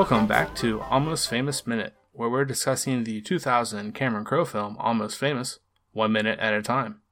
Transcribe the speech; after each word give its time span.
Welcome 0.00 0.26
back 0.26 0.54
to 0.56 0.80
Almost 0.80 1.28
Famous 1.28 1.66
Minute, 1.66 1.92
where 2.12 2.30
we're 2.30 2.46
discussing 2.46 3.04
the 3.04 3.20
2000 3.20 3.94
Cameron 3.94 4.24
Crowe 4.24 4.46
film 4.46 4.78
Almost 4.78 5.18
Famous, 5.18 5.58
one 5.92 6.12
minute 6.12 6.38
at 6.38 6.54
a 6.54 6.62
time. 6.62 7.02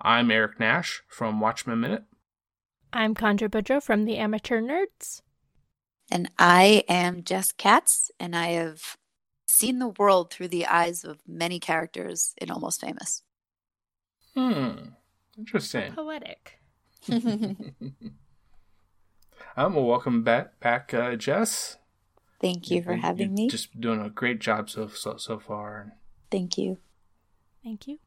I'm 0.00 0.30
Eric 0.30 0.58
Nash 0.58 1.02
from 1.06 1.38
Watchmen 1.38 1.80
Minute. 1.80 2.04
I'm 2.94 3.14
Conjure 3.14 3.50
Boudreaux 3.50 3.82
from 3.82 4.06
the 4.06 4.16
Amateur 4.16 4.62
Nerds. 4.62 5.20
And 6.10 6.30
I 6.38 6.82
am 6.88 7.24
Jess 7.24 7.52
Katz, 7.52 8.10
and 8.18 8.34
I 8.34 8.52
have 8.52 8.96
seen 9.46 9.78
the 9.78 9.88
world 9.88 10.32
through 10.32 10.48
the 10.48 10.64
eyes 10.64 11.04
of 11.04 11.18
many 11.28 11.60
characters 11.60 12.32
in 12.38 12.50
Almost 12.50 12.80
Famous. 12.80 13.22
Hmm, 14.34 14.92
interesting. 15.36 15.92
Poetic. 15.92 16.58
Um, 19.56 19.74
well, 19.74 19.84
welcome 19.84 20.22
back, 20.22 20.60
back 20.60 20.94
uh, 20.94 21.16
Jess. 21.16 21.76
Thank 22.40 22.70
you 22.70 22.82
for 22.82 22.94
You- 22.94 23.02
having 23.02 23.28
you're 23.36 23.36
me. 23.36 23.48
Just 23.48 23.78
doing 23.80 24.00
a 24.00 24.08
great 24.10 24.40
job 24.40 24.70
so 24.70 24.88
so, 24.88 25.16
so 25.16 25.38
far. 25.38 25.92
Thank 26.30 26.56
you. 26.58 26.78
Thank 27.62 27.86
you. 27.86 27.98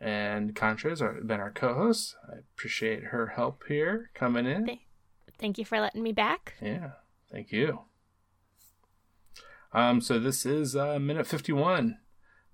And 0.00 0.54
Conjure's 0.54 1.00
our- 1.02 1.20
been 1.20 1.40
our 1.40 1.50
co-host. 1.52 2.16
I 2.28 2.38
appreciate 2.38 3.04
her 3.04 3.28
help 3.28 3.64
here 3.68 4.10
coming 4.14 4.46
in. 4.46 4.66
Th- 4.66 4.78
Thank 5.38 5.58
you 5.58 5.64
for 5.64 5.80
letting 5.80 6.02
me 6.02 6.12
back. 6.12 6.54
Yeah, 6.62 6.92
thank 7.30 7.50
you. 7.50 7.82
Um, 9.72 10.00
so 10.00 10.18
this 10.18 10.44
is 10.46 10.76
uh, 10.76 10.98
minute 10.98 11.26
fifty-one 11.26 11.98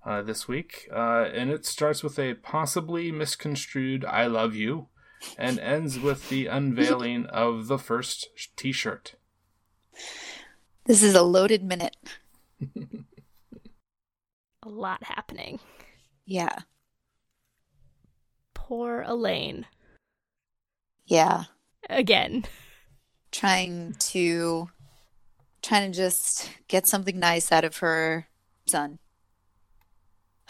uh, 0.06 0.22
this 0.22 0.46
week, 0.48 0.88
uh, 0.92 1.24
and 1.34 1.50
it 1.50 1.66
starts 1.66 2.02
with 2.02 2.18
a 2.18 2.34
possibly 2.34 3.10
misconstrued 3.12 4.04
"I 4.04 4.26
love 4.26 4.54
you," 4.54 4.88
and 5.36 5.58
ends 5.58 5.98
with 5.98 6.28
the 6.30 6.46
unveiling 6.46 7.26
of 7.26 7.66
the 7.66 7.78
first 7.78 8.28
T-shirt. 8.56 9.16
This 10.88 11.02
is 11.02 11.14
a 11.14 11.22
loaded 11.22 11.62
minute. 11.62 11.94
A 14.62 14.68
lot 14.70 15.04
happening. 15.04 15.60
Yeah. 16.24 16.60
Poor 18.54 19.04
Elaine. 19.06 19.66
Yeah. 21.04 21.44
Again. 21.90 22.46
Trying 23.30 23.96
to 23.98 24.70
trying 25.60 25.92
to 25.92 25.96
just 25.96 26.50
get 26.68 26.86
something 26.86 27.18
nice 27.18 27.52
out 27.52 27.64
of 27.64 27.76
her 27.78 28.26
son. 28.66 28.98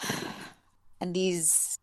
And 1.01 1.13
these 1.13 1.79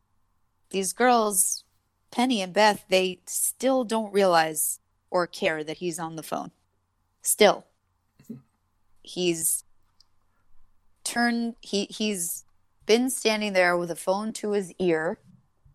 these 0.69 0.93
girls, 0.93 1.65
Penny 2.11 2.43
and 2.43 2.53
Beth, 2.53 2.85
they 2.91 3.21
still 3.27 3.83
don't 3.85 4.13
realize 4.13 4.79
or 5.11 5.27
care 5.27 5.65
that 5.65 5.79
he's 5.79 5.99
on 5.99 6.17
the 6.17 6.23
phone. 6.23 6.51
Still. 7.23 7.65
He's 9.07 9.65
turned 11.05 11.55
he 11.61 11.85
he's 11.85 12.45
been 12.85 13.09
standing 13.09 13.53
there 13.53 13.77
with 13.77 13.91
a 13.91 13.97
phone 13.97 14.33
to 14.35 14.51
his 14.51 14.73
ear. 14.79 15.19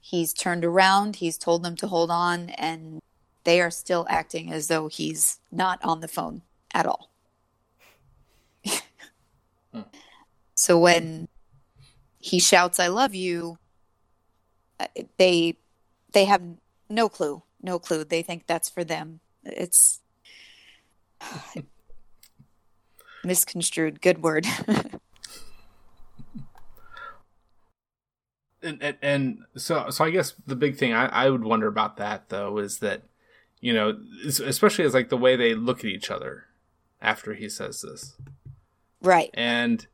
He's 0.02 0.34
turned 0.34 0.66
around, 0.66 1.18
he's 1.18 1.38
told 1.38 1.64
them 1.64 1.76
to 1.78 1.88
hold 1.88 2.12
on 2.12 2.50
and 2.50 3.00
they 3.44 3.62
are 3.62 3.72
still 3.72 4.06
acting 4.10 4.52
as 4.52 4.68
though 4.68 4.88
he's 4.88 5.40
not 5.52 5.80
on 5.84 6.02
the 6.02 6.08
phone 6.08 6.42
at 6.74 6.86
all. 6.86 7.10
so 10.54 10.78
when 10.78 11.30
he 12.20 12.40
shouts 12.40 12.80
I 12.80 12.88
love 12.88 13.16
you, 13.16 13.58
uh, 14.80 14.88
they 15.18 15.58
they 16.12 16.26
have 16.26 16.42
no 16.90 17.08
clue, 17.08 17.42
no 17.62 17.80
clue. 17.80 18.04
They 18.04 18.24
think 18.24 18.46
that's 18.46 18.70
for 18.70 18.84
them. 18.84 19.22
It's 19.44 20.02
misconstrued. 23.24 24.02
Good 24.02 24.22
word. 24.22 24.46
and, 28.64 28.82
and, 28.82 28.98
and 29.02 29.40
so 29.56 29.90
so 29.90 30.06
I 30.06 30.12
guess 30.12 30.34
the 30.46 30.56
big 30.56 30.78
thing 30.78 30.94
I, 30.94 31.08
I 31.08 31.30
would 31.30 31.44
wonder 31.44 31.68
about 31.68 31.98
that 31.98 32.30
though 32.30 32.58
is 32.58 32.80
that 32.80 33.04
you 33.60 33.74
know 33.74 33.98
especially 34.26 34.86
as 34.86 34.94
like 34.94 35.10
the 35.10 35.18
way 35.18 35.36
they 35.36 35.54
look 35.54 35.80
at 35.80 35.86
each 35.86 36.12
other 36.12 36.46
after 37.02 37.34
he 37.34 37.50
says 37.50 37.82
this 37.82 38.16
right. 39.02 39.30
and 39.34 39.88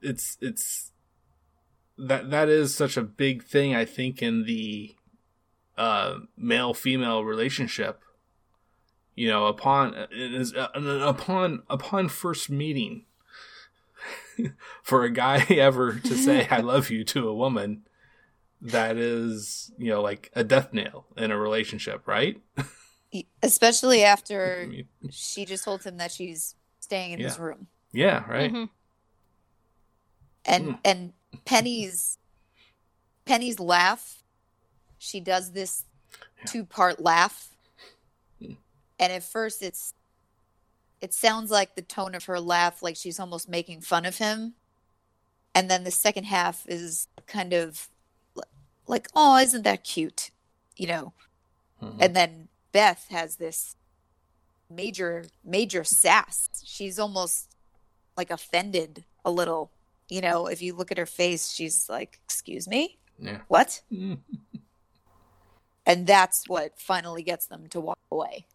it's 0.00 0.38
it's 0.40 0.92
that 1.96 2.30
that 2.30 2.48
is 2.48 2.74
such 2.74 2.96
a 2.96 3.02
big 3.02 3.44
thing 3.44 3.74
I 3.74 3.84
think 3.84 4.22
in 4.22 4.44
the 4.44 4.94
uh 5.76 6.18
male 6.36 6.74
female 6.74 7.24
relationship 7.24 8.02
you 9.18 9.28
know 9.28 9.46
upon 9.46 9.94
is 10.10 10.54
uh, 10.54 10.68
upon 10.74 11.62
upon 11.68 12.08
first 12.08 12.48
meeting 12.50 13.04
for 14.82 15.04
a 15.04 15.10
guy 15.10 15.38
ever 15.50 15.94
to 15.98 16.16
say 16.16 16.46
I 16.50 16.60
love 16.72 16.90
you 16.90 17.04
to 17.04 17.28
a 17.28 17.34
woman 17.34 17.82
that 18.60 18.96
is 18.96 19.70
you 19.78 19.90
know 19.90 20.02
like 20.02 20.30
a 20.34 20.42
death 20.44 20.72
nail 20.72 21.06
in 21.16 21.30
a 21.30 21.38
relationship 21.38 22.06
right 22.06 22.40
Especially 23.42 24.04
I 24.04 24.08
after 24.08 24.66
mean, 24.68 24.86
she 25.10 25.44
just 25.46 25.64
told 25.64 25.82
him 25.82 25.96
that 25.96 26.12
she's 26.12 26.54
staying 26.80 27.12
in 27.12 27.20
his 27.20 27.38
room. 27.38 27.68
yeah 27.92 28.24
right 28.30 28.52
Mhm. 28.52 28.68
and 30.44 30.64
Mm. 30.68 30.78
and 30.84 31.12
Penny's 31.44 32.18
Penny's 33.24 33.58
laugh. 33.60 34.22
She 34.98 35.20
does 35.20 35.52
this 35.52 35.84
two 36.46 36.64
part 36.64 37.00
laugh. 37.00 37.50
And 38.98 39.12
at 39.12 39.22
first 39.22 39.62
it's 39.62 39.94
it 41.00 41.14
sounds 41.14 41.50
like 41.50 41.74
the 41.76 41.82
tone 41.82 42.14
of 42.14 42.24
her 42.24 42.40
laugh, 42.40 42.82
like 42.82 42.96
she's 42.96 43.20
almost 43.20 43.48
making 43.48 43.80
fun 43.82 44.04
of 44.04 44.18
him, 44.18 44.54
and 45.54 45.70
then 45.70 45.84
the 45.84 45.90
second 45.90 46.24
half 46.24 46.64
is 46.68 47.06
kind 47.26 47.52
of 47.52 47.88
like, 48.86 49.08
"Oh, 49.14 49.36
isn't 49.38 49.62
that 49.62 49.84
cute?" 49.84 50.30
You 50.76 50.86
know, 50.88 51.12
Mhm. 51.82 51.96
and 52.00 52.16
then 52.16 52.48
Beth 52.72 53.06
has 53.10 53.36
this 53.36 53.76
major 54.68 55.26
major 55.44 55.84
sass. 55.84 56.48
She's 56.64 56.98
almost 56.98 57.54
like 58.16 58.30
offended 58.30 59.04
a 59.24 59.30
little. 59.30 59.70
You 60.08 60.20
know, 60.22 60.46
if 60.46 60.60
you 60.62 60.74
look 60.74 60.90
at 60.90 60.98
her 60.98 61.06
face, 61.06 61.52
she's 61.52 61.88
like, 61.88 62.18
"Excuse 62.24 62.66
me, 62.66 62.98
yeah 63.18 63.42
what?" 63.48 63.82
And 65.86 66.06
that's 66.06 66.46
what 66.48 66.78
finally 66.78 67.22
gets 67.22 67.46
them 67.46 67.66
to 67.68 67.80
walk 67.80 67.98
away. 68.10 68.46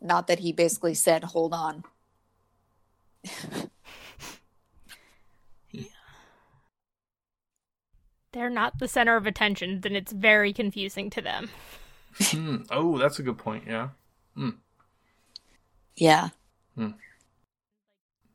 Not 0.00 0.26
that 0.28 0.38
he 0.40 0.52
basically 0.52 0.94
said, 0.94 1.24
"Hold 1.24 1.52
on." 1.52 1.84
They're 8.32 8.48
not 8.48 8.78
the 8.78 8.86
center 8.86 9.16
of 9.16 9.26
attention, 9.26 9.80
then 9.80 9.96
it's 9.96 10.12
very 10.12 10.52
confusing 10.52 11.10
to 11.10 11.20
them. 11.20 11.50
Hmm. 12.18 12.56
oh 12.70 12.98
that's 12.98 13.20
a 13.20 13.22
good 13.22 13.38
point 13.38 13.64
yeah 13.68 13.90
Yeah. 15.96 16.30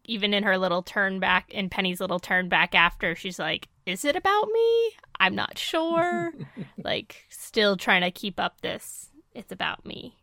Even 0.05 0.33
in 0.33 0.43
her 0.43 0.57
little 0.57 0.83
turn 0.83 1.19
back, 1.19 1.51
in 1.51 1.69
Penny's 1.69 1.99
little 1.99 2.19
turn 2.19 2.47
back 2.47 2.75
after, 2.75 3.15
she's 3.15 3.39
like, 3.39 3.67
Is 3.87 4.05
it 4.05 4.15
about 4.15 4.47
me? 4.49 4.91
I'm 5.19 5.33
not 5.33 5.57
sure. 5.57 6.31
like, 6.77 7.25
still 7.29 7.75
trying 7.75 8.01
to 8.01 8.11
keep 8.11 8.39
up 8.39 8.61
this. 8.61 9.09
It's 9.33 9.51
about 9.51 9.85
me. 9.85 10.15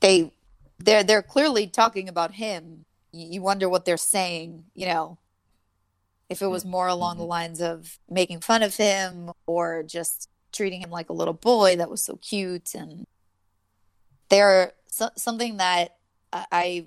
They 0.00 0.32
they're 0.78 1.04
they're 1.04 1.22
clearly 1.22 1.66
talking 1.66 2.08
about 2.08 2.34
him. 2.34 2.84
You 3.12 3.42
wonder 3.42 3.68
what 3.68 3.84
they're 3.84 3.96
saying, 3.96 4.64
you 4.74 4.86
know. 4.86 5.18
If 6.28 6.42
it 6.42 6.46
was 6.46 6.64
more 6.64 6.86
along 6.86 7.16
the 7.16 7.24
mm-hmm. 7.24 7.30
lines 7.30 7.60
of 7.60 7.98
making 8.08 8.40
fun 8.40 8.62
of 8.62 8.76
him 8.76 9.32
or 9.46 9.82
just 9.82 10.28
treating 10.52 10.80
him 10.80 10.90
like 10.90 11.08
a 11.10 11.14
little 11.14 11.34
boy 11.34 11.76
that 11.76 11.90
was 11.90 12.04
so 12.04 12.16
cute 12.16 12.74
and 12.74 13.04
there 14.28 14.72
so, 14.86 15.10
something 15.16 15.56
that 15.58 15.96
I- 16.32 16.46
I 16.50 16.86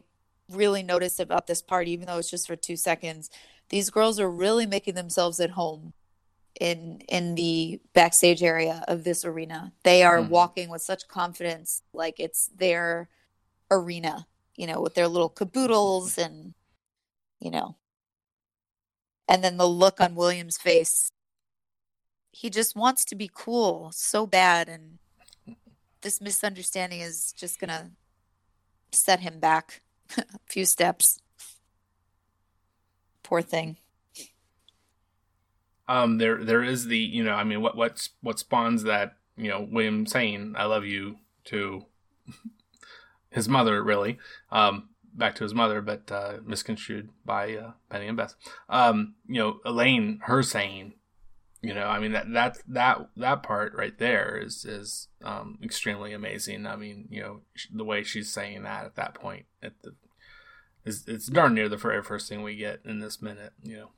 really 0.50 0.84
noticed 0.84 1.20
about 1.20 1.48
this 1.48 1.62
part 1.62 1.88
even 1.88 2.08
though 2.08 2.18
it's 2.18 2.30
just 2.30 2.48
for 2.48 2.56
2 2.56 2.76
seconds 2.76 3.30
these 3.70 3.90
girls 3.90 4.20
are 4.20 4.30
really 4.30 4.66
making 4.66 4.96
themselves 4.96 5.40
at 5.40 5.52
home 5.52 5.94
in 6.60 7.00
in 7.10 7.36
the 7.36 7.82
backstage 7.94 8.44
area 8.44 8.84
of 8.88 9.04
this 9.04 9.26
arena. 9.26 9.74
They 9.84 10.04
are 10.04 10.20
Mhm. 10.20 10.30
walking 10.30 10.70
with 10.70 10.82
such 10.82 11.08
confidence 11.08 11.82
like 11.94 12.20
it's 12.20 12.48
their 12.48 13.10
arena, 13.72 14.28
you 14.56 14.68
know, 14.68 14.82
with 14.82 14.94
their 14.96 15.08
little 15.08 15.30
caboodles 15.30 16.18
and 16.18 16.54
you 17.40 17.52
know. 17.52 17.78
And 19.28 19.44
then 19.44 19.58
the 19.58 19.68
look 19.68 20.00
on 20.00 20.16
William's 20.16 20.58
face. 20.58 21.10
He 22.32 22.50
just 22.50 22.76
wants 22.76 23.06
to 23.06 23.16
be 23.16 23.30
cool 23.34 23.92
so 23.92 24.26
bad 24.26 24.68
and 24.68 25.00
this 26.02 26.20
misunderstanding 26.20 27.00
is 27.00 27.32
just 27.34 27.60
going 27.60 27.70
to 27.70 27.92
set 28.92 29.22
him 29.22 29.40
back 29.40 29.82
a 30.18 30.26
few 30.48 30.66
steps. 30.66 31.20
Poor 33.24 33.42
thing. 33.42 33.78
Um 35.88 36.18
there 36.18 36.44
there 36.44 36.64
is 36.64 36.88
the 36.88 36.98
you 36.98 37.24
know 37.24 37.34
i 37.34 37.44
mean 37.44 37.62
what 37.62 37.76
what 37.76 38.08
what 38.22 38.40
spawns 38.40 38.84
that 38.84 39.16
you 39.36 39.50
know 39.50 39.68
william 39.72 40.06
saying 40.06 40.54
i 40.58 40.66
love 40.66 40.86
you 40.86 41.18
to 41.46 41.86
his 43.30 43.50
mother 43.50 43.84
really. 43.84 44.18
Um 44.52 44.90
back 45.16 45.36
to 45.36 45.44
his 45.44 45.54
mother 45.54 45.82
but 45.82 46.12
uh 46.12 46.38
misconstrued 46.46 47.10
by 47.26 47.54
uh 47.56 47.72
penny 47.90 48.08
and 48.08 48.18
beth. 48.18 48.36
Um 48.70 49.16
you 49.28 49.40
know 49.40 49.60
elaine 49.66 50.20
her 50.24 50.42
saying 50.42 50.94
you 51.62 51.74
know 51.74 51.86
i 51.86 52.00
mean 52.00 52.12
that 52.12 52.32
that 52.34 52.58
that 52.68 53.10
that 53.16 53.44
part 53.44 53.74
right 53.76 53.98
there 53.98 54.38
is 54.38 54.66
is 54.66 55.08
um 55.24 55.60
extremely 55.64 56.14
amazing. 56.14 56.66
I 56.66 56.76
mean 56.76 57.08
you 57.10 57.22
know 57.22 57.42
the 57.72 57.86
way 57.86 58.04
she's 58.04 58.32
saying 58.32 58.64
that 58.64 58.86
at 58.86 58.96
that 58.96 59.14
point 59.14 59.46
at 59.62 59.74
the 59.82 59.94
it's 60.86 61.28
darn 61.28 61.54
near 61.54 61.70
the 61.70 61.78
very 61.78 62.04
first 62.04 62.28
thing 62.28 62.44
we 62.44 62.58
get 62.58 62.82
in 62.84 63.00
this 63.00 63.22
minute 63.22 63.54
you 63.64 63.78
know 63.78 63.90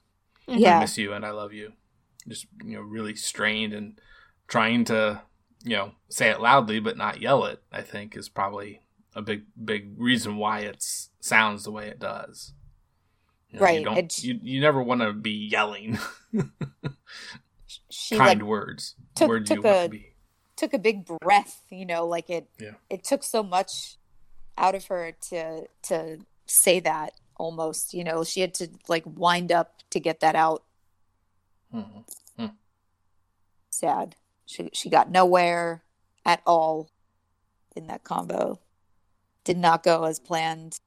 I 0.48 0.54
Yeah. 0.58 0.80
miss 0.80 0.98
you 0.98 1.14
and 1.14 1.26
I 1.26 1.32
love 1.32 1.54
you. 1.54 1.74
Just 2.28 2.48
you 2.64 2.76
know, 2.76 2.82
really 2.82 3.16
strained 3.16 3.74
and 3.74 4.00
trying 4.48 4.84
to 4.86 5.22
you 5.64 5.76
know 5.76 5.92
say 6.10 6.30
it 6.30 6.40
loudly 6.42 6.80
but 6.80 6.98
not 6.98 7.22
yell 7.22 7.46
it. 7.46 7.62
I 7.72 7.82
think 7.82 8.16
is 8.16 8.30
probably 8.30 8.82
a 9.16 9.22
big 9.22 9.44
big 9.64 9.94
reason 9.98 10.38
why 10.38 10.60
it 10.62 10.84
sounds 11.20 11.64
the 11.64 11.72
way 11.72 11.88
it 11.88 12.00
does. 12.00 12.54
You 13.50 13.60
Right, 13.60 13.80
You, 13.80 13.86
don't, 13.86 14.24
you, 14.24 14.40
you 14.44 14.60
never 14.62 14.82
want 14.84 15.02
to 15.02 15.14
be 15.14 15.32
yelling 15.50 15.98
She 17.90 18.18
kind 18.18 18.40
like 18.42 18.48
words. 18.48 18.96
took- 19.16 19.30
words 19.30 19.50
you 19.50 19.56
took 19.58 19.66
a- 19.66 19.84
to 19.84 19.90
be. 19.90 20.16
took 20.56 20.74
a 20.74 20.80
big 20.80 21.06
breath, 21.06 21.64
you 21.70 21.86
know, 21.86 22.06
like 22.06 22.30
it 22.30 22.50
Yeah. 22.60 22.74
it 22.90 23.04
took 23.04 23.24
so 23.24 23.44
much 23.44 23.98
out 24.58 24.76
of 24.76 24.86
her 24.88 25.12
to 25.30 25.68
to 25.84 26.20
say 26.46 26.80
that 26.82 27.14
almost, 27.38 27.94
you 27.94 28.04
know, 28.04 28.24
she 28.24 28.42
had 28.42 28.54
to 28.56 28.70
like 28.88 29.04
wind 29.06 29.52
up 29.52 29.82
to 29.92 30.00
get 30.00 30.20
that 30.22 30.36
out. 30.36 30.64
Mhm. 31.74 32.06
Sad. 33.70 34.16
She 34.46 34.70
she 34.74 34.90
got 34.90 35.10
nowhere 35.12 35.84
at 36.26 36.42
all 36.46 36.90
in 37.76 37.88
that 37.88 38.04
combo. 38.04 38.60
Did 39.44 39.58
not 39.58 39.84
go 39.84 40.06
as 40.06 40.20
planned. 40.20 40.80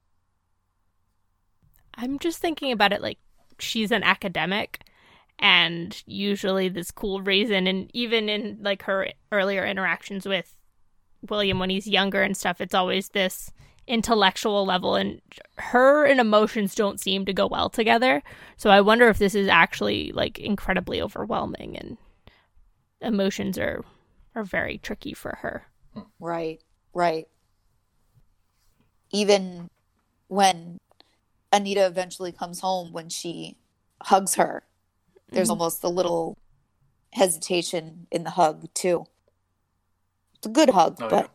I'm 1.95 2.19
just 2.19 2.39
thinking 2.39 2.71
about 2.71 2.93
it 2.93 3.01
like 3.01 3.19
she's 3.59 3.91
an 3.91 4.03
academic 4.03 4.81
and 5.37 6.01
usually 6.05 6.69
this 6.69 6.91
cool 6.91 7.21
reason 7.21 7.67
and 7.67 7.89
even 7.93 8.29
in 8.29 8.57
like 8.61 8.83
her 8.83 9.09
earlier 9.31 9.65
interactions 9.65 10.25
with 10.25 10.55
William 11.29 11.59
when 11.59 11.69
he's 11.69 11.87
younger 11.87 12.21
and 12.21 12.35
stuff 12.35 12.61
it's 12.61 12.73
always 12.73 13.09
this 13.09 13.51
intellectual 13.89 14.65
level 14.65 14.95
and 14.95 15.19
her 15.57 16.05
and 16.05 16.19
emotions 16.19 16.75
don't 16.75 16.99
seem 16.99 17.25
to 17.25 17.33
go 17.33 17.47
well 17.47 17.69
together 17.69 18.21
so 18.55 18.69
I 18.69 18.81
wonder 18.81 19.09
if 19.09 19.17
this 19.17 19.35
is 19.35 19.47
actually 19.47 20.11
like 20.13 20.39
incredibly 20.39 21.01
overwhelming 21.01 21.75
and 21.75 21.97
emotions 23.01 23.57
are 23.57 23.83
are 24.35 24.43
very 24.43 24.77
tricky 24.77 25.13
for 25.13 25.39
her 25.41 25.65
Right, 26.19 26.61
right. 26.93 27.27
Even 29.11 29.69
when 30.27 30.77
Anita 31.51 31.85
eventually 31.85 32.31
comes 32.31 32.59
home, 32.59 32.91
when 32.91 33.09
she 33.09 33.57
hugs 34.03 34.35
her, 34.35 34.63
there's 35.31 35.49
almost 35.49 35.83
a 35.83 35.89
little 35.89 36.37
hesitation 37.13 38.07
in 38.11 38.23
the 38.23 38.31
hug, 38.31 38.67
too. 38.73 39.05
It's 40.35 40.47
a 40.47 40.49
good 40.49 40.69
hug, 40.69 40.97
Oh, 41.01 41.09
but 41.09 41.31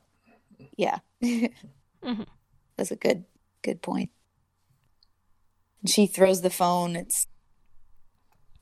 yeah. 0.77 0.99
Mhm. 1.23 2.27
That's 2.77 2.91
a 2.91 2.97
good, 2.97 3.25
good 3.63 3.83
point. 3.83 4.11
And 5.81 5.91
she 5.91 6.07
throws 6.07 6.43
the 6.43 6.51
phone. 6.51 6.97
It's, 6.97 7.27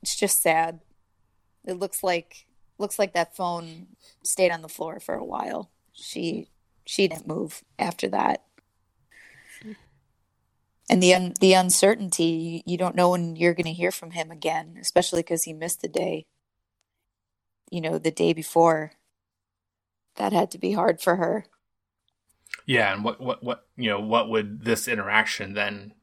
it's 0.02 0.16
just 0.16 0.42
sad. 0.42 0.80
It 1.64 1.74
looks 1.74 2.02
like, 2.02 2.46
looks 2.78 2.98
like 2.98 3.14
that 3.14 3.36
phone 3.36 3.88
stayed 4.24 4.50
on 4.50 4.62
the 4.62 4.68
floor 4.68 5.00
for 5.00 5.14
a 5.14 5.24
while. 5.24 5.70
She, 5.92 6.48
she 6.84 7.08
didn't 7.08 7.28
move 7.28 7.62
after 7.78 8.08
that. 8.08 8.44
And 10.90 11.02
the 11.02 11.14
un, 11.14 11.32
the 11.40 11.54
uncertainty, 11.54 12.62
you, 12.66 12.76
don't 12.76 12.96
know 12.96 13.10
when 13.10 13.36
you're 13.36 13.54
going 13.54 13.64
to 13.64 13.72
hear 13.72 13.90
from 13.90 14.10
him 14.10 14.30
again, 14.30 14.76
especially 14.78 15.20
because 15.20 15.44
he 15.44 15.52
missed 15.52 15.80
the 15.80 15.88
day. 15.88 16.26
You 17.70 17.80
know, 17.80 17.96
the 17.96 18.10
day 18.10 18.32
before. 18.32 18.92
That 20.16 20.34
had 20.34 20.50
to 20.50 20.58
be 20.58 20.72
hard 20.72 21.00
for 21.00 21.16
her. 21.16 21.46
Yeah, 22.66 22.92
and 22.92 23.04
what 23.04 23.20
what 23.20 23.42
what 23.42 23.66
you 23.76 23.90
know 23.90 24.00
what 24.00 24.28
would 24.28 24.64
this 24.64 24.88
interaction 24.88 25.54
then 25.54 25.94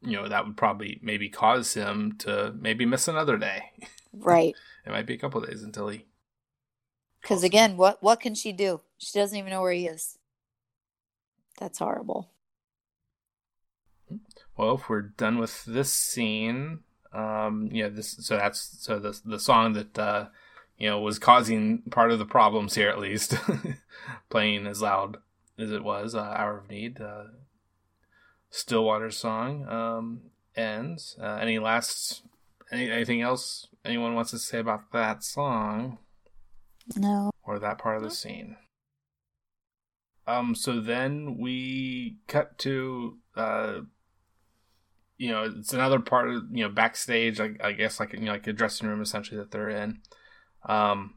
you 0.00 0.16
know 0.16 0.28
that 0.28 0.46
would 0.46 0.56
probably 0.56 0.98
maybe 1.02 1.28
cause 1.28 1.74
him 1.74 2.16
to 2.18 2.54
maybe 2.58 2.84
miss 2.84 3.08
another 3.08 3.36
day. 3.36 3.72
Right. 4.14 4.54
It 4.84 4.90
might 4.90 5.06
be 5.06 5.14
a 5.14 5.18
couple 5.18 5.40
days 5.40 5.62
until 5.62 5.88
he 5.88 6.04
Because 7.22 7.42
again, 7.42 7.78
what 7.78 8.02
what 8.02 8.20
can 8.20 8.34
she 8.34 8.52
do? 8.52 8.82
She 8.98 9.18
doesn't 9.18 9.38
even 9.38 9.50
know 9.50 9.62
where 9.62 9.72
he 9.72 9.86
is. 9.86 10.18
That's 11.58 11.78
horrible. 11.78 12.28
Well, 14.56 14.74
if 14.74 14.90
we're 14.90 15.00
done 15.00 15.38
with 15.38 15.64
this 15.64 15.90
scene, 15.90 16.80
um, 17.12 17.70
yeah, 17.72 17.88
this 17.88 18.18
so 18.20 18.36
that's 18.36 18.76
so 18.80 18.98
the 18.98 19.18
the 19.24 19.40
song 19.40 19.72
that 19.72 19.98
uh, 19.98 20.26
you 20.76 20.90
know 20.90 21.00
was 21.00 21.18
causing 21.18 21.82
part 21.90 22.10
of 22.10 22.18
the 22.18 22.26
problems 22.26 22.74
here, 22.74 22.90
at 22.90 22.98
least, 22.98 23.34
playing 24.28 24.66
as 24.66 24.82
loud 24.82 25.16
as 25.58 25.70
it 25.70 25.84
was, 25.84 26.14
uh, 26.14 26.20
"Hour 26.20 26.58
of 26.58 26.70
Need," 26.70 27.00
uh, 27.00 27.24
Stillwater's 28.50 29.16
song 29.16 29.66
um, 29.68 30.20
ends. 30.56 31.16
Uh, 31.20 31.38
any 31.40 31.58
last 31.58 32.22
any, 32.70 32.90
anything 32.90 33.20
else 33.20 33.68
anyone 33.84 34.14
wants 34.14 34.30
to 34.30 34.38
say 34.38 34.58
about 34.58 34.92
that 34.92 35.22
song? 35.22 35.98
No. 36.96 37.30
or 37.44 37.58
that 37.58 37.78
part 37.78 37.96
of 37.96 38.02
the 38.02 38.10
scene. 38.10 38.56
Um, 40.26 40.54
so 40.54 40.80
then 40.80 41.36
we 41.38 42.18
cut 42.28 42.58
to, 42.58 43.18
uh, 43.36 43.80
you 45.16 45.30
know, 45.30 45.44
it's 45.44 45.72
another 45.72 45.98
part 45.98 46.28
of, 46.30 46.44
you 46.50 46.64
know, 46.64 46.70
backstage, 46.70 47.40
I, 47.40 47.50
I 47.62 47.72
guess, 47.72 47.98
like, 47.98 48.12
you 48.12 48.20
know, 48.20 48.32
like 48.32 48.46
a 48.46 48.52
dressing 48.52 48.88
room 48.88 49.00
essentially 49.00 49.38
that 49.38 49.50
they're 49.50 49.68
in. 49.68 50.00
Um, 50.68 51.14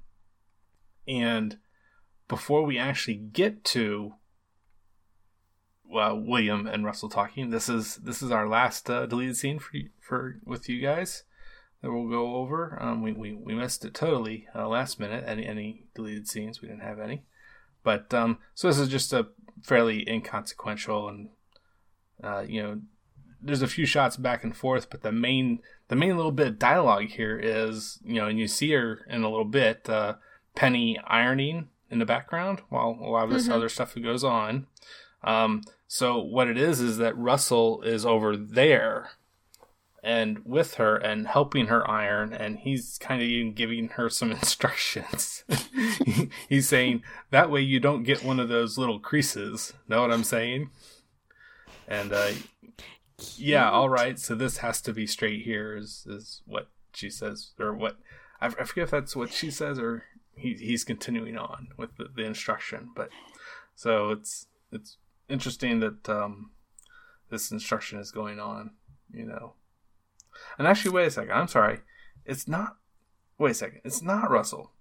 and 1.07 1.57
before 2.27 2.63
we 2.63 2.79
actually 2.79 3.17
get 3.17 3.63
to, 3.65 4.13
well, 5.89 6.19
William 6.19 6.67
and 6.67 6.85
Russell 6.85 7.09
talking, 7.09 7.49
this 7.49 7.69
is, 7.69 7.97
this 7.97 8.21
is 8.21 8.31
our 8.31 8.47
last, 8.47 8.89
uh, 8.89 9.05
deleted 9.05 9.37
scene 9.37 9.59
for, 9.59 9.71
for, 9.99 10.39
with 10.45 10.67
you 10.67 10.81
guys 10.81 11.23
that 11.81 11.91
we'll 11.91 12.09
go 12.09 12.37
over. 12.37 12.77
Um, 12.81 13.01
we, 13.01 13.11
we, 13.11 13.33
we 13.33 13.53
missed 13.53 13.85
it 13.85 13.93
totally 13.93 14.47
uh, 14.55 14.67
last 14.67 14.99
minute. 14.99 15.23
Any 15.27 15.45
any 15.45 15.85
deleted 15.93 16.27
scenes? 16.27 16.59
We 16.59 16.67
didn't 16.67 16.81
have 16.81 16.99
any. 16.99 17.23
But 17.83 18.11
um, 18.11 18.39
so 18.55 18.67
this 18.67 18.79
is 18.79 18.89
just 18.89 19.13
a 19.13 19.27
fairly 19.61 20.09
inconsequential 20.09 21.07
and 21.07 21.29
uh, 22.23 22.43
you 22.47 22.63
know, 22.63 22.81
there's 23.41 23.61
a 23.61 23.67
few 23.67 23.85
shots 23.85 24.17
back 24.17 24.43
and 24.43 24.55
forth, 24.55 24.89
but 24.89 25.03
the 25.03 25.11
main 25.11 25.59
the 25.89 25.95
main 25.95 26.17
little 26.17 26.31
bit 26.31 26.47
of 26.47 26.59
dialogue 26.59 27.09
here 27.09 27.37
is 27.37 27.99
you 28.03 28.15
know, 28.15 28.27
and 28.27 28.39
you 28.39 28.47
see 28.47 28.71
her 28.71 29.05
in 29.07 29.21
a 29.21 29.29
little 29.29 29.45
bit, 29.45 29.87
uh, 29.87 30.15
Penny 30.55 30.97
ironing 31.05 31.67
in 31.91 31.99
the 31.99 32.05
background 32.05 32.61
while 32.69 32.97
a 32.99 33.09
lot 33.09 33.25
of 33.25 33.29
this 33.29 33.47
other 33.47 33.69
stuff 33.69 33.93
goes 34.01 34.23
on. 34.23 34.65
Um, 35.23 35.61
so 35.87 36.17
what 36.17 36.47
it 36.47 36.57
is 36.57 36.79
is 36.79 36.97
that 36.97 37.17
Russell 37.17 37.81
is 37.81 38.05
over 38.05 38.35
there 38.35 39.11
and 40.03 40.45
with 40.45 40.75
her 40.75 40.97
and 40.97 41.27
helping 41.27 41.67
her 41.67 41.89
iron 41.89 42.31
and 42.31 42.59
he's 42.59 42.97
kind 42.99 43.21
of 43.21 43.27
even 43.27 43.53
giving 43.53 43.89
her 43.89 44.09
some 44.09 44.31
instructions. 44.39 45.43
He's 46.49 46.69
saying 46.69 47.01
that 47.31 47.49
way 47.49 47.61
you 47.61 47.79
don't 47.79 48.03
get 48.03 48.23
one 48.23 48.39
of 48.39 48.47
those 48.47 48.77
little 48.77 48.99
creases. 48.99 49.73
Know 49.87 50.01
what 50.01 50.11
i'm 50.11 50.23
saying? 50.23 50.69
And 51.87 52.13
uh 52.13 52.33
yeah 53.37 53.71
all 53.71 53.89
right 53.89 54.19
so 54.19 54.35
this 54.35 54.57
has 54.57 54.81
to 54.81 54.93
be 54.93 55.07
straight 55.07 55.43
here 55.43 55.75
is 55.75 56.05
is 56.07 56.41
what 56.45 56.67
she 56.93 57.09
says, 57.09 57.51
or 57.59 57.73
what 57.73 57.97
I, 58.39 58.47
I 58.47 58.63
forget 58.63 58.83
if 58.85 58.91
that's 58.91 59.15
what 59.15 59.33
she 59.33 59.49
says 59.49 59.79
or 59.79 60.03
he, 60.37 60.53
he's 60.53 60.83
continuing 60.83 61.37
on 61.37 61.69
with 61.77 61.95
the, 61.97 62.09
the 62.15 62.23
instruction. 62.23 62.89
But 62.95 63.09
so 63.75 64.11
it's 64.11 64.47
it's 64.71 64.97
interesting 65.29 65.79
that 65.79 66.07
um, 66.09 66.51
this 67.29 67.51
instruction 67.51 67.99
is 67.99 68.11
going 68.11 68.39
on, 68.39 68.71
you 69.11 69.25
know. 69.25 69.53
And 70.57 70.67
actually, 70.67 70.91
wait 70.91 71.07
a 71.07 71.11
second. 71.11 71.31
I'm 71.31 71.47
sorry. 71.47 71.79
It's 72.25 72.47
not. 72.47 72.77
Wait 73.37 73.51
a 73.51 73.55
second. 73.55 73.81
It's 73.83 74.01
not 74.01 74.31
Russell. 74.31 74.71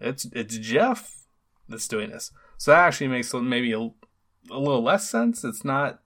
It's 0.00 0.26
it's 0.32 0.58
Jeff 0.58 1.24
that's 1.68 1.88
doing 1.88 2.10
this. 2.10 2.30
So 2.58 2.70
that 2.70 2.86
actually 2.86 3.08
makes 3.08 3.32
maybe 3.32 3.72
a, 3.72 3.78
a 3.78 4.58
little 4.58 4.82
less 4.82 5.08
sense. 5.08 5.44
It's 5.44 5.64
not 5.64 6.00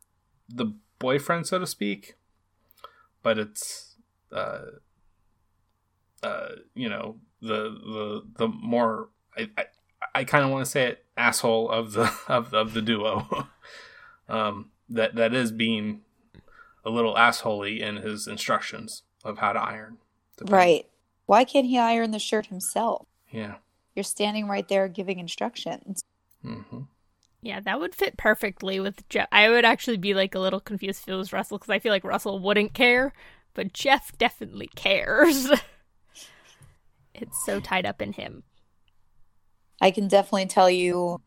the 0.49 0.75
boyfriend, 0.99 1.47
so 1.47 1.59
to 1.59 1.66
speak, 1.66 2.16
but 3.23 3.38
it's 3.38 3.97
uh, 4.33 4.62
uh, 6.23 6.49
you 6.75 6.88
know 6.88 7.16
the 7.40 7.71
the 7.71 8.23
the 8.37 8.49
more 8.49 9.11
I 9.37 9.50
I, 9.57 9.64
I 10.18 10.25
kind 10.25 10.44
of 10.44 10.50
want 10.50 10.64
to 10.64 10.70
say 10.70 10.82
it 10.88 11.04
asshole 11.16 11.70
of 11.70 11.92
the 11.92 12.12
of 12.28 12.52
of 12.52 12.75
the 12.75 12.82
duo. 12.82 13.46
um, 14.28 14.70
that 14.88 15.14
that 15.14 15.32
is 15.32 15.52
being 15.52 16.00
a 16.84 16.90
little 16.90 17.14
assholey 17.14 17.80
in 17.80 17.96
his 17.98 18.26
instructions 18.26 19.04
of 19.25 19.38
how 19.38 19.52
to 19.52 19.60
iron. 19.60 19.98
Right. 20.42 20.87
Why 21.26 21.44
can't 21.44 21.66
he 21.66 21.78
iron 21.78 22.10
the 22.10 22.18
shirt 22.18 22.46
himself? 22.46 23.06
Yeah. 23.30 23.56
You're 23.94 24.02
standing 24.02 24.48
right 24.48 24.66
there 24.66 24.88
giving 24.88 25.20
instructions. 25.20 26.02
hmm 26.42 26.80
Yeah, 27.40 27.60
that 27.60 27.78
would 27.78 27.94
fit 27.94 28.16
perfectly 28.16 28.80
with 28.80 29.08
Jeff. 29.08 29.28
I 29.30 29.48
would 29.50 29.64
actually 29.64 29.98
be 29.98 30.14
like 30.14 30.34
a 30.34 30.40
little 30.40 30.60
confused 30.60 31.02
if 31.02 31.08
it 31.08 31.14
was 31.14 31.32
Russell 31.32 31.58
because 31.58 31.70
I 31.70 31.78
feel 31.78 31.92
like 31.92 32.04
Russell 32.04 32.40
wouldn't 32.40 32.75
care, 32.75 33.12
but 33.54 33.72
Jeff 33.72 34.16
definitely 34.18 34.70
cares. 34.75 35.48
it's 37.14 37.44
so 37.44 37.60
tied 37.60 37.87
up 37.87 38.02
in 38.02 38.14
him. 38.14 38.42
I 39.80 39.90
can 39.90 40.08
definitely 40.08 40.47
tell 40.47 40.70
you 40.70 41.20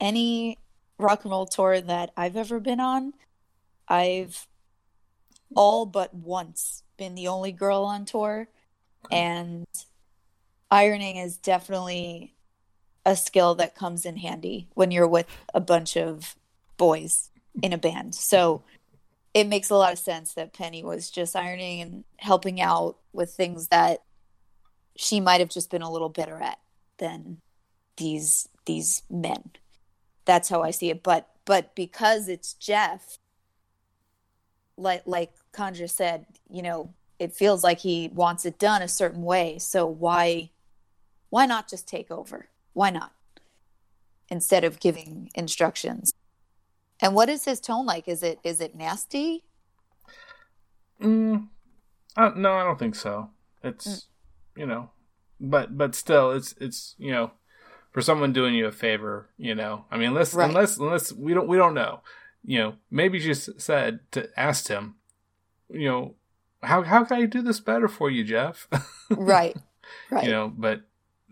any 0.00 0.58
rock 0.98 1.24
and 1.24 1.30
roll 1.30 1.46
tour 1.46 1.80
that 1.80 2.12
I've 2.16 2.36
ever 2.36 2.60
been 2.60 2.80
on, 2.80 3.14
I've 3.88 4.46
all 5.54 5.86
but 5.86 6.14
once 6.14 6.82
been 6.96 7.14
the 7.14 7.28
only 7.28 7.52
girl 7.52 7.84
on 7.84 8.04
tour. 8.04 8.48
And 9.10 9.66
ironing 10.70 11.16
is 11.16 11.36
definitely 11.36 12.34
a 13.04 13.16
skill 13.16 13.54
that 13.56 13.74
comes 13.74 14.06
in 14.06 14.16
handy 14.16 14.68
when 14.74 14.90
you're 14.90 15.08
with 15.08 15.26
a 15.52 15.60
bunch 15.60 15.96
of 15.96 16.36
boys 16.76 17.30
in 17.62 17.72
a 17.72 17.78
band. 17.78 18.14
So 18.14 18.62
it 19.34 19.46
makes 19.46 19.70
a 19.70 19.76
lot 19.76 19.92
of 19.92 19.98
sense 19.98 20.34
that 20.34 20.52
Penny 20.52 20.84
was 20.84 21.10
just 21.10 21.34
ironing 21.34 21.80
and 21.80 22.04
helping 22.18 22.60
out 22.60 22.96
with 23.12 23.32
things 23.32 23.68
that 23.68 24.02
she 24.96 25.20
might 25.20 25.40
have 25.40 25.48
just 25.48 25.70
been 25.70 25.82
a 25.82 25.90
little 25.90 26.08
better 26.08 26.36
at 26.36 26.58
than 26.98 27.38
these 27.96 28.48
these 28.66 29.02
men. 29.10 29.50
That's 30.24 30.48
how 30.48 30.62
I 30.62 30.70
see 30.70 30.90
it. 30.90 31.02
But 31.02 31.28
but 31.44 31.74
because 31.74 32.28
it's 32.28 32.54
Jeff, 32.54 33.18
like 34.76 35.02
like 35.06 35.32
Conjure 35.52 35.88
said, 35.88 36.26
you 36.48 36.62
know, 36.62 36.94
it 37.18 37.34
feels 37.34 37.62
like 37.62 37.80
he 37.80 38.10
wants 38.14 38.44
it 38.44 38.58
done 38.58 38.82
a 38.82 38.88
certain 38.88 39.22
way. 39.22 39.58
So 39.58 39.86
why 39.86 40.50
why 41.30 41.46
not 41.46 41.68
just 41.68 41.88
take 41.88 42.10
over? 42.10 42.48
Why 42.72 42.90
not? 42.90 43.12
Instead 44.28 44.64
of 44.64 44.80
giving 44.80 45.30
instructions. 45.34 46.12
And 47.00 47.14
what 47.14 47.28
is 47.28 47.44
his 47.44 47.60
tone 47.60 47.86
like? 47.86 48.06
Is 48.06 48.22
it 48.22 48.38
is 48.44 48.60
it 48.60 48.74
nasty? 48.74 49.44
Mm, 51.00 51.48
uh, 52.16 52.30
no, 52.36 52.52
I 52.52 52.64
don't 52.64 52.78
think 52.78 52.94
so. 52.94 53.30
It's 53.62 54.06
you 54.56 54.66
know, 54.66 54.90
but 55.40 55.76
but 55.76 55.94
still, 55.94 56.30
it's 56.30 56.54
it's 56.60 56.94
you 56.98 57.10
know, 57.10 57.32
for 57.92 58.02
someone 58.02 58.32
doing 58.32 58.54
you 58.54 58.66
a 58.66 58.72
favor, 58.72 59.28
you 59.38 59.54
know. 59.54 59.84
I 59.90 59.96
mean, 59.98 60.08
unless 60.08 60.34
Right. 60.34 60.48
unless 60.48 60.78
unless 60.78 61.12
we 61.12 61.32
don't 61.34 61.46
we 61.48 61.56
don't 61.56 61.74
know, 61.74 62.00
you 62.44 62.58
know. 62.58 62.74
Maybe 62.90 63.20
she 63.20 63.32
said 63.34 64.00
to 64.12 64.28
asked 64.38 64.68
him, 64.68 64.96
you 65.70 65.88
know, 65.88 66.14
how 66.62 66.82
how 66.82 67.04
can 67.04 67.18
I 67.22 67.26
do 67.26 67.42
this 67.42 67.60
better 67.60 67.88
for 67.88 68.10
you, 68.10 68.24
Jeff? 68.24 68.68
Right. 69.10 69.54
Right. 70.10 70.24
you 70.24 70.30
know, 70.30 70.50
but 70.56 70.82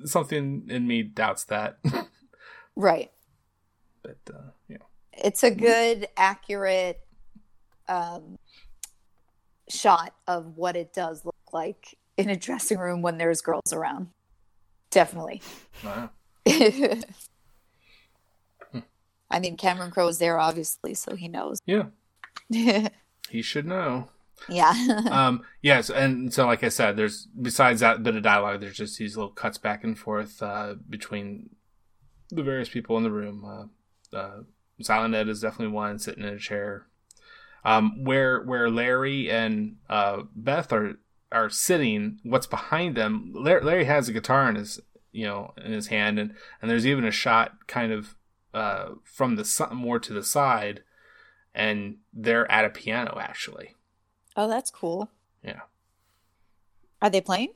something 0.04 0.66
in 0.68 0.86
me 0.86 1.02
doubts 1.02 1.44
that. 1.44 1.78
Right. 2.76 3.10
but 4.02 4.18
uh, 4.32 4.50
you 4.68 4.76
know, 4.78 4.86
It's 5.12 5.42
a 5.42 5.50
good, 5.50 6.08
accurate 6.16 7.00
um, 7.88 8.38
shot 9.68 10.14
of 10.26 10.56
what 10.58 10.76
it 10.76 10.92
does 10.92 11.24
look 11.24 11.34
like 11.52 11.96
in 12.18 12.28
a 12.28 12.36
dressing 12.36 12.78
room 12.78 13.00
when 13.02 13.16
there's 13.18 13.40
girls 13.40 13.72
around. 13.72 14.08
Definitely. 14.90 15.40
I 16.46 17.02
mean, 19.38 19.56
Cameron 19.56 19.90
Crowe 19.90 20.08
is 20.08 20.18
there, 20.18 20.38
obviously, 20.38 20.94
so 20.94 21.14
he 21.14 21.28
knows. 21.28 21.60
yeah, 21.66 21.86
yeah. 22.48 22.88
he 23.30 23.42
should 23.42 23.66
know. 23.66 24.08
Yeah. 24.48 24.72
um 25.10 25.42
yes 25.60 25.90
and 25.90 26.32
so 26.32 26.46
like 26.46 26.64
i 26.64 26.70
said 26.70 26.96
there's 26.96 27.26
besides 27.26 27.80
that 27.80 28.02
bit 28.02 28.16
of 28.16 28.22
dialogue 28.22 28.60
there's 28.60 28.76
just 28.76 28.98
these 28.98 29.16
little 29.16 29.32
cuts 29.32 29.58
back 29.58 29.84
and 29.84 29.98
forth 29.98 30.42
uh 30.42 30.74
between 30.88 31.50
the 32.30 32.42
various 32.42 32.68
people 32.68 32.96
in 32.96 33.02
the 33.02 33.10
room 33.10 33.44
uh 33.44 34.16
uh 34.16 34.40
silent 34.80 35.14
ed 35.14 35.28
is 35.28 35.42
definitely 35.42 35.74
one 35.74 35.98
sitting 35.98 36.24
in 36.24 36.34
a 36.34 36.38
chair 36.38 36.86
um 37.64 38.02
where 38.04 38.42
where 38.42 38.70
larry 38.70 39.30
and 39.30 39.76
uh 39.90 40.22
beth 40.34 40.72
are 40.72 40.94
are 41.30 41.50
sitting 41.50 42.18
what's 42.22 42.46
behind 42.46 42.96
them 42.96 43.30
larry, 43.34 43.62
larry 43.62 43.84
has 43.84 44.08
a 44.08 44.12
guitar 44.12 44.48
in 44.48 44.56
his 44.56 44.80
you 45.12 45.26
know 45.26 45.52
in 45.64 45.72
his 45.72 45.88
hand 45.88 46.18
and 46.18 46.34
and 46.60 46.70
there's 46.70 46.86
even 46.86 47.04
a 47.04 47.10
shot 47.10 47.66
kind 47.66 47.92
of 47.92 48.14
uh 48.54 48.90
from 49.04 49.36
the 49.36 49.44
si- 49.44 49.64
more 49.72 49.98
to 49.98 50.12
the 50.12 50.22
side 50.22 50.82
and 51.54 51.96
they're 52.12 52.50
at 52.50 52.64
a 52.64 52.70
piano 52.70 53.18
actually 53.20 53.74
oh, 54.36 54.48
that's 54.48 54.70
cool. 54.70 55.10
yeah 55.42 55.60
Are 57.02 57.10
they 57.10 57.20
playing? 57.20 57.54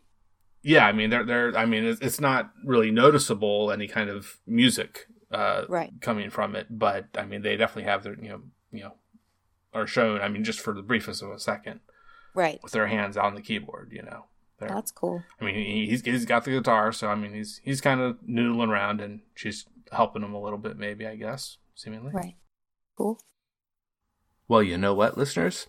Yeah, 0.63 0.87
I 0.87 0.93
mean, 0.93 1.11
they're 1.11 1.25
they're. 1.25 1.55
I 1.59 1.67
mean, 1.67 1.85
it's, 1.85 2.01
it's 2.01 2.21
not 2.21 2.51
really 2.65 2.91
noticeable 2.91 3.71
any 3.71 3.87
kind 3.87 4.09
of 4.09 4.39
music 4.47 5.07
uh, 5.31 5.65
Right. 5.69 5.93
coming 6.01 6.31
from 6.31 6.57
it, 6.57 6.69
but 6.71 7.05
I 7.19 7.27
mean, 7.27 7.43
they 7.43 7.55
definitely 7.57 7.91
have 7.91 8.03
their 8.03 8.15
you 8.19 8.31
know 8.31 8.41
you 8.73 8.83
know 8.85 8.95
are 9.75 9.87
shown. 9.87 10.23
I 10.23 10.29
mean, 10.29 10.43
just 10.43 10.61
for 10.61 10.73
the 10.73 10.81
briefest 10.81 11.23
of 11.23 11.29
a 11.31 11.39
second, 11.39 11.81
Right. 12.35 12.61
with 12.63 12.73
their 12.73 12.87
hands 12.87 13.19
on 13.19 13.35
the 13.35 13.43
keyboard. 13.43 13.91
You 13.93 14.05
know, 14.05 14.25
they're, 14.59 14.69
That's 14.69 14.91
cool. 14.91 15.23
I 15.41 15.45
mean, 15.45 15.55
he, 15.55 15.87
he's 15.87 16.03
he's 16.03 16.25
got 16.25 16.45
the 16.45 16.53
guitar, 16.53 16.93
so 16.93 17.09
I 17.09 17.15
mean, 17.15 17.35
he's 17.35 17.61
he's 17.65 17.81
kind 17.81 18.01
of 18.01 18.19
noodling 18.29 18.69
around, 18.69 19.01
and 19.01 19.21
she's 19.35 19.67
helping 19.93 20.23
him 20.23 20.35
a 20.35 20.41
little 20.41 20.59
bit, 20.59 20.77
maybe 20.77 21.07
I 21.07 21.17
guess, 21.17 21.59
seemingly. 21.75 22.13
Right. 22.13 22.37
Cool. 22.97 23.21
Well, 24.47 24.63
you 24.63 24.79
know 24.79 24.95
what, 24.95 25.19
listeners? 25.19 25.67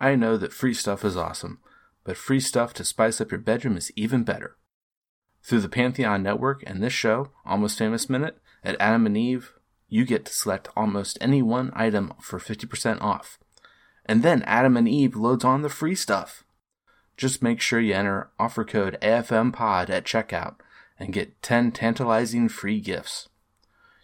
I 0.00 0.14
know 0.14 0.36
that 0.36 0.52
free 0.52 0.74
stuff 0.74 1.04
is 1.04 1.16
awesome, 1.16 1.60
but 2.04 2.16
free 2.16 2.40
stuff 2.40 2.72
to 2.74 2.84
spice 2.84 3.20
up 3.20 3.30
your 3.30 3.40
bedroom 3.40 3.76
is 3.76 3.92
even 3.96 4.24
better. 4.24 4.56
Through 5.42 5.60
the 5.60 5.68
Pantheon 5.68 6.22
Network 6.22 6.62
and 6.66 6.82
this 6.82 6.92
show, 6.92 7.30
Almost 7.44 7.78
Famous 7.78 8.08
Minute, 8.08 8.38
at 8.64 8.76
Adam 8.80 9.06
and 9.06 9.16
Eve, 9.16 9.52
you 9.88 10.04
get 10.04 10.24
to 10.24 10.32
select 10.32 10.68
almost 10.76 11.18
any 11.20 11.42
one 11.42 11.72
item 11.74 12.14
for 12.20 12.38
50% 12.38 13.00
off. 13.00 13.38
And 14.06 14.22
then 14.22 14.42
Adam 14.42 14.76
and 14.76 14.88
Eve 14.88 15.16
loads 15.16 15.44
on 15.44 15.62
the 15.62 15.68
free 15.68 15.94
stuff. 15.94 16.44
Just 17.16 17.42
make 17.42 17.60
sure 17.60 17.80
you 17.80 17.94
enter 17.94 18.30
offer 18.38 18.64
code 18.64 18.98
AFMPOD 19.02 19.90
at 19.90 20.04
checkout 20.04 20.56
and 20.98 21.12
get 21.12 21.42
10 21.42 21.72
tantalizing 21.72 22.48
free 22.48 22.80
gifts. 22.80 23.28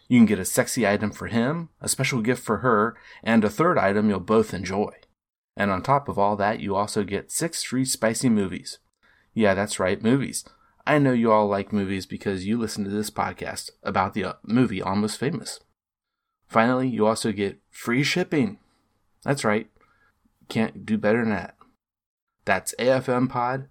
You 0.07 0.19
can 0.19 0.25
get 0.25 0.39
a 0.39 0.45
sexy 0.45 0.87
item 0.87 1.11
for 1.11 1.27
him, 1.27 1.69
a 1.81 1.87
special 1.87 2.21
gift 2.21 2.43
for 2.43 2.57
her, 2.57 2.97
and 3.23 3.43
a 3.43 3.49
third 3.49 3.77
item 3.77 4.09
you'll 4.09 4.19
both 4.19 4.53
enjoy. 4.53 4.91
And 5.55 5.69
on 5.69 5.83
top 5.83 6.09
of 6.09 6.17
all 6.17 6.35
that, 6.37 6.59
you 6.59 6.75
also 6.75 7.03
get 7.03 7.31
six 7.31 7.63
free 7.63 7.85
spicy 7.85 8.29
movies. 8.29 8.79
Yeah, 9.33 9.53
that's 9.53 9.79
right, 9.79 10.01
movies. 10.01 10.45
I 10.87 10.97
know 10.97 11.11
you 11.11 11.31
all 11.31 11.47
like 11.47 11.71
movies 11.71 12.07
because 12.07 12.47
you 12.47 12.57
listen 12.57 12.83
to 12.83 12.89
this 12.89 13.11
podcast 13.11 13.69
about 13.83 14.13
the 14.15 14.23
uh, 14.23 14.33
movie 14.43 14.81
Almost 14.81 15.19
Famous. 15.19 15.59
Finally, 16.47 16.87
you 16.87 17.05
also 17.05 17.31
get 17.31 17.59
free 17.69 18.01
shipping. 18.01 18.57
That's 19.23 19.45
right. 19.45 19.69
Can't 20.47 20.85
do 20.85 20.97
better 20.97 21.19
than 21.19 21.29
that. 21.29 21.55
That's 22.49 22.73
AFM 22.79 23.29
Pod, 23.29 23.67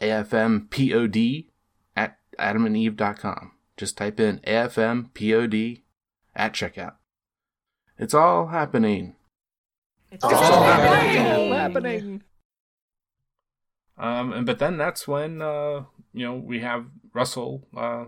AFMPOD 0.00 1.46
at 1.94 2.18
adamandeve.com. 2.36 3.52
Just 3.76 3.96
type 3.96 4.18
in 4.18 4.40
AFMPOD 4.40 5.82
at 6.34 6.52
checkout. 6.52 6.94
It's 7.96 8.12
all 8.12 8.48
happening. 8.48 9.14
It's 10.10 10.24
all 10.24 10.32
happening. 10.64 11.52
happening. 11.52 12.22
Um, 13.96 14.32
and 14.32 14.44
but 14.44 14.58
then 14.58 14.78
that's 14.78 15.06
when 15.06 15.40
uh, 15.40 15.84
you 16.12 16.26
know 16.26 16.34
we 16.34 16.58
have 16.62 16.86
Russell 17.14 17.68
uh, 17.76 18.06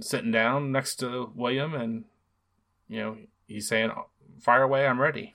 sitting 0.00 0.32
down 0.32 0.72
next 0.72 0.96
to 1.00 1.30
William, 1.34 1.74
and 1.74 2.04
you 2.88 3.00
know 3.00 3.16
he's 3.46 3.68
saying, 3.68 3.90
"Fire 4.40 4.62
away, 4.62 4.86
I'm 4.86 4.98
ready." 4.98 5.34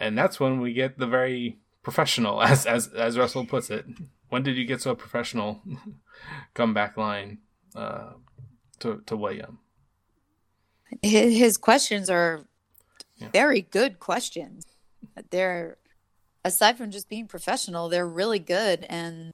And 0.00 0.16
that's 0.16 0.40
when 0.40 0.60
we 0.60 0.72
get 0.72 0.98
the 0.98 1.06
very 1.06 1.58
professional, 1.82 2.42
as 2.50 2.66
as 2.66 2.88
as 2.88 3.16
Russell 3.18 3.46
puts 3.46 3.70
it. 3.70 3.84
When 4.30 4.42
did 4.42 4.56
you 4.56 4.64
get 4.64 4.80
so 4.80 4.94
professional? 4.94 5.60
comeback 6.54 6.96
line 6.96 7.38
uh, 7.74 8.12
to 8.80 9.02
to 9.06 9.16
William. 9.16 9.58
his, 11.02 11.56
questions 11.56 12.10
are 12.10 12.44
Yeah. 13.16 13.28
very 13.32 13.60
good 13.62 13.98
questions. 13.98 14.64
They're 15.30 15.76
aside 16.44 16.76
from 16.78 16.90
just 16.90 17.08
being 17.08 17.26
professional, 17.28 17.88
they're 17.88 18.08
really 18.08 18.38
good, 18.38 18.84
and 18.88 19.32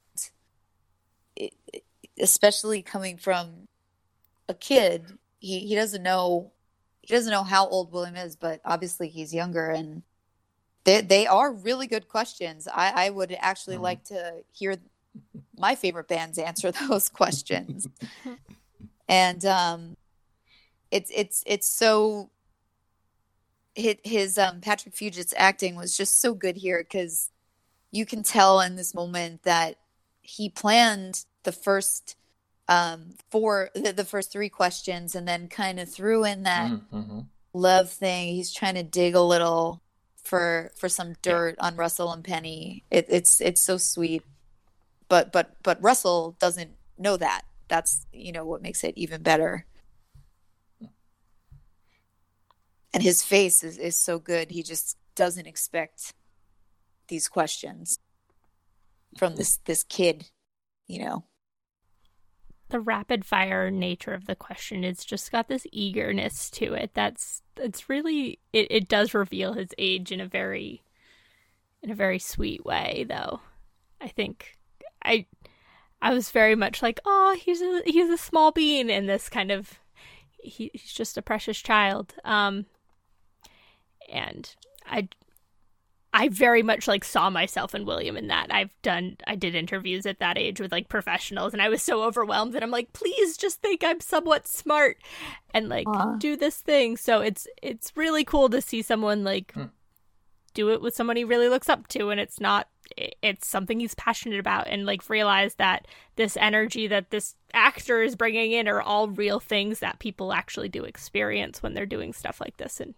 it- 1.37 1.55
especially 2.19 2.83
coming 2.83 3.17
from 3.19 3.67
a 4.49 4.55
kid, 4.55 5.19
he 5.39 5.61
he 5.61 5.75
doesn't 5.75 6.03
know 6.03 6.53
he 7.03 7.15
doesn't 7.15 7.31
know 7.33 7.45
how 7.45 7.69
old 7.69 7.93
William 7.93 8.17
is, 8.17 8.37
but 8.37 8.61
obviously 8.65 9.09
he's 9.09 9.33
younger, 9.35 9.71
and 9.71 10.03
they 10.87 11.02
they 11.02 11.26
are 11.28 11.52
really 11.52 11.87
good 11.88 12.09
questions. 12.09 12.69
I 12.73 13.07
I 13.07 13.11
would 13.11 13.37
actually 13.40 13.76
Mhm. 13.76 13.83
like 13.83 14.05
to 14.07 14.45
hear 14.52 14.76
my 15.59 15.75
favorite 15.75 16.09
bands 16.09 16.38
answer 16.38 16.73
those 16.88 17.11
questions, 17.11 17.88
and 19.09 19.45
um 19.45 19.97
it's 20.90 21.11
it's 21.14 21.43
it's 21.47 21.69
so 21.69 22.31
his, 23.75 23.97
his 24.05 24.38
um 24.38 24.61
Patrick 24.61 24.95
Fugit's 24.95 25.35
acting 25.37 25.76
was 25.76 25.97
just 25.97 26.21
so 26.21 26.35
good 26.35 26.57
here 26.57 26.78
because 26.83 27.31
you 27.93 28.07
can 28.07 28.23
tell 28.23 28.61
in 28.61 28.76
this 28.76 28.95
moment 28.95 29.43
that 29.45 29.76
he 30.23 30.49
planned 30.49 31.25
the 31.45 31.52
first 31.52 32.16
um 32.69 33.14
four 33.31 33.71
the, 33.75 33.93
the 33.93 34.05
first 34.05 34.33
three 34.33 34.49
questions 34.49 35.14
and 35.14 35.28
then 35.28 35.49
kind 35.49 35.78
of 35.81 35.88
threw 35.93 36.25
in 36.25 36.45
that 36.45 36.73
Mm-hmm. 36.73 37.21
love 37.55 37.90
thing 37.90 38.35
he's 38.35 38.52
trying 38.52 38.75
to 38.75 38.83
dig 38.83 39.14
a 39.14 39.21
little 39.23 39.83
for 40.26 40.73
for 40.76 40.88
some 40.88 41.14
dirt 41.23 41.56
on 41.59 41.76
Russell 41.76 42.12
and 42.12 42.25
Penny. 42.25 42.85
It, 42.90 43.06
it's 43.09 43.40
it's 43.40 43.61
so 43.61 43.76
sweet. 43.78 44.23
But 45.09 45.33
but 45.33 45.56
but 45.62 45.83
Russell 45.83 46.37
doesn't 46.40 46.73
know 46.99 47.16
that. 47.16 47.42
That's 47.68 48.06
you 48.12 48.33
know 48.33 48.45
what 48.45 48.62
makes 48.62 48.85
it 48.85 48.95
even 48.97 49.23
better. 49.23 49.66
And 52.92 53.02
his 53.02 53.23
face 53.23 53.62
is, 53.62 53.76
is 53.76 53.97
so 53.97 54.18
good. 54.18 54.50
He 54.50 54.62
just 54.62 54.97
doesn't 55.14 55.47
expect 55.47 56.14
these 57.09 57.28
questions 57.28 57.99
from 59.16 59.37
this 59.37 59.59
this 59.64 59.83
kid 59.83 60.26
you 60.87 60.99
know 60.99 61.25
the 62.69 62.81
rapid 62.81 63.25
fire 63.25 63.71
nature 63.71 64.13
of 64.13 64.27
the 64.27 64.35
question 64.35 64.83
it's 64.83 65.05
just 65.05 65.31
got 65.31 65.49
this 65.49 65.67
eagerness 65.73 66.51
to 66.51 66.75
it 66.75 66.91
that's 66.95 67.43
it's 67.59 67.89
really 67.89 68.39
it, 68.53 68.67
it 68.71 68.89
does 68.89 69.15
reveal 69.15 69.53
his 69.53 69.71
age 69.79 70.13
in 70.13 70.21
a 70.21 70.27
very 70.27 70.83
in 71.83 71.91
a 71.91 71.95
very 71.95 72.19
sweet 72.19 72.65
way 72.65 73.05
though. 73.09 73.41
I 74.01 74.09
think 74.09 74.57
i 75.05 75.27
i 76.03 76.13
was 76.13 76.31
very 76.31 76.55
much 76.55 76.83
like 76.83 77.01
oh 77.07 77.37
he's 77.41 77.63
a 77.63 77.83
he's 77.87 78.11
a 78.11 78.19
small 78.19 78.51
bean 78.51 78.91
in 78.91 79.07
this 79.07 79.29
kind 79.29 79.51
of 79.51 79.79
he, 80.43 80.71
he's 80.75 80.93
just 80.93 81.17
a 81.17 81.23
precious 81.23 81.59
child. 81.59 82.15
Um 82.25 82.67
and 84.13 84.55
i 84.87 85.09
I 86.13 86.29
very 86.29 86.63
much 86.63 86.89
like 86.89 87.05
saw 87.05 87.29
myself 87.29 87.75
and 87.75 87.87
William 87.87 88.17
in 88.17 88.29
that. 88.29 88.47
I've 88.51 88.75
done 88.83 89.19
I 89.27 89.35
did 89.35 89.55
interviews 89.55 90.07
at 90.07 90.19
that 90.21 90.39
age 90.39 90.61
with 90.61 90.73
like 90.73 90.89
professionals 90.89 91.53
and 91.53 91.61
I 91.61 91.69
was 91.69 91.83
so 91.83 92.03
overwhelmed 92.03 92.55
that 92.55 92.63
I'm 92.63 92.71
like, 92.71 92.93
please 92.93 93.37
just 93.37 93.61
think 93.61 93.85
I'm 93.85 94.01
somewhat 94.01 94.47
smart 94.49 94.99
and 95.53 95.69
like 95.69 95.87
Aw. 95.89 96.17
do 96.17 96.37
this 96.37 96.57
thing. 96.57 96.97
So 96.97 97.21
it's 97.21 97.47
it's 97.63 97.93
really 97.97 98.25
cool 98.25 98.49
to 98.49 98.61
see 98.63 98.81
someone 98.83 99.25
like 99.25 99.53
Hmm. 99.53 99.65
do 100.55 100.71
it 100.71 100.81
with 100.81 100.95
someone 100.95 101.17
he 101.17 101.25
really 101.25 101.49
looks 101.51 101.69
up 101.69 101.87
to 101.89 102.09
and 102.11 102.19
it's 102.19 102.41
not 102.41 102.69
it's 103.21 103.49
something 103.49 103.81
he's 103.81 103.97
passionate 103.97 104.39
about 104.39 104.69
and 104.69 104.87
like 104.87 105.11
realize 105.11 105.57
that 105.57 105.87
this 106.15 106.37
energy 106.37 106.87
that 106.87 107.11
this 107.11 107.35
actor 107.53 108.01
is 108.01 108.15
bringing 108.17 108.53
in 108.53 108.69
are 108.69 108.81
all 108.81 109.09
real 109.09 109.41
things 109.41 109.81
that 109.81 109.99
people 109.99 110.33
actually 110.33 110.69
do 110.69 110.85
experience 110.85 111.63
when 111.63 111.75
they're 111.75 111.85
doing 111.85 112.13
stuff 112.13 112.41
like 112.41 112.57
this 112.59 112.80
and 112.80 112.95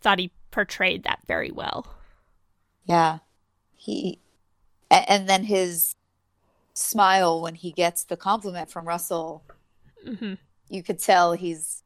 thought 0.00 0.18
he 0.18 0.32
portrayed 0.50 1.04
that 1.04 1.20
very 1.28 1.50
well. 1.50 1.86
Yeah. 2.86 3.18
He 3.74 4.20
and 4.90 5.28
then 5.28 5.44
his 5.44 5.94
smile 6.74 7.40
when 7.42 7.54
he 7.54 7.72
gets 7.72 8.04
the 8.04 8.16
compliment 8.16 8.70
from 8.70 8.86
Russell, 8.86 9.44
hmm 10.04 10.34
you 10.68 10.82
could 10.82 10.98
tell 10.98 11.32
he's 11.32 11.82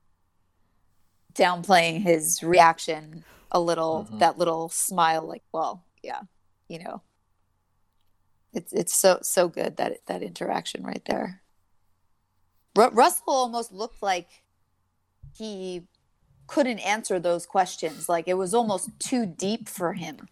downplaying 1.35 2.01
his 2.03 2.43
reaction 2.43 3.25
a 3.51 3.61
little, 3.61 4.07
Mhm. 4.11 4.19
that 4.21 4.39
little 4.39 4.69
smile 4.71 5.23
like, 5.27 5.43
well, 5.53 5.85
yeah, 6.03 6.23
you 6.69 6.79
know. 6.83 7.03
It's 8.53 8.73
it's 8.73 8.95
so 8.95 9.19
so 9.23 9.49
good 9.49 9.77
that 9.77 10.07
that 10.07 10.23
interaction 10.23 10.83
right 10.83 11.05
there. 11.07 11.43
Ru- 12.77 12.91
Russell 12.91 13.25
almost 13.29 13.71
looked 13.73 14.03
like 14.03 14.29
he 15.37 15.87
couldn't 16.47 16.81
answer 16.81 17.21
those 17.21 17.47
questions. 17.47 18.09
Like 18.09 18.27
it 18.27 18.35
was 18.35 18.53
almost 18.55 18.91
too 18.99 19.25
deep 19.27 19.69
for 19.69 19.93
him. 19.93 20.29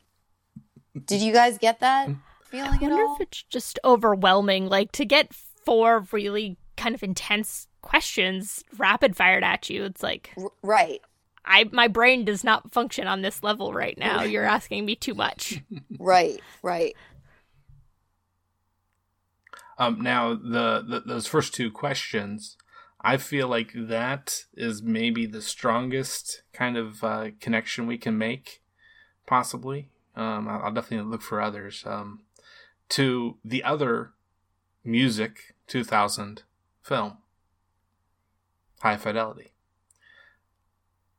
Did 1.06 1.20
you 1.22 1.32
guys 1.32 1.58
get 1.58 1.80
that 1.80 2.08
I 2.08 2.14
feeling 2.44 2.74
at 2.74 2.80
wonder 2.80 3.02
all? 3.02 3.14
if 3.16 3.22
it's 3.22 3.42
just 3.44 3.78
overwhelming. 3.84 4.68
Like 4.68 4.92
to 4.92 5.04
get 5.04 5.32
four 5.32 6.06
really 6.12 6.56
kind 6.76 6.94
of 6.94 7.02
intense 7.02 7.66
questions 7.82 8.64
rapid 8.76 9.16
fired 9.16 9.44
at 9.44 9.68
you. 9.70 9.84
It's 9.84 10.02
like 10.02 10.32
R- 10.36 10.50
right, 10.62 11.00
I 11.44 11.64
my 11.72 11.88
brain 11.88 12.24
does 12.24 12.44
not 12.44 12.72
function 12.72 13.06
on 13.06 13.22
this 13.22 13.42
level 13.42 13.72
right 13.72 13.96
now. 13.98 14.22
You're 14.22 14.44
asking 14.44 14.84
me 14.84 14.94
too 14.96 15.14
much. 15.14 15.62
right, 15.98 16.40
right. 16.62 16.94
Um, 19.78 20.00
now 20.00 20.34
the, 20.34 20.84
the 20.86 21.02
those 21.06 21.26
first 21.26 21.54
two 21.54 21.70
questions, 21.70 22.56
I 23.00 23.16
feel 23.16 23.48
like 23.48 23.72
that 23.74 24.44
is 24.54 24.82
maybe 24.82 25.24
the 25.26 25.42
strongest 25.42 26.42
kind 26.52 26.76
of 26.76 27.04
uh, 27.04 27.28
connection 27.40 27.86
we 27.86 27.96
can 27.96 28.18
make, 28.18 28.60
possibly. 29.26 29.90
Um, 30.18 30.48
I'll, 30.48 30.62
I'll 30.64 30.72
definitely 30.72 31.10
look 31.10 31.22
for 31.22 31.40
others. 31.40 31.84
Um, 31.86 32.20
to 32.90 33.36
the 33.44 33.62
other 33.62 34.12
music 34.84 35.54
2000 35.66 36.42
film, 36.82 37.18
High 38.80 38.96
Fidelity. 38.96 39.52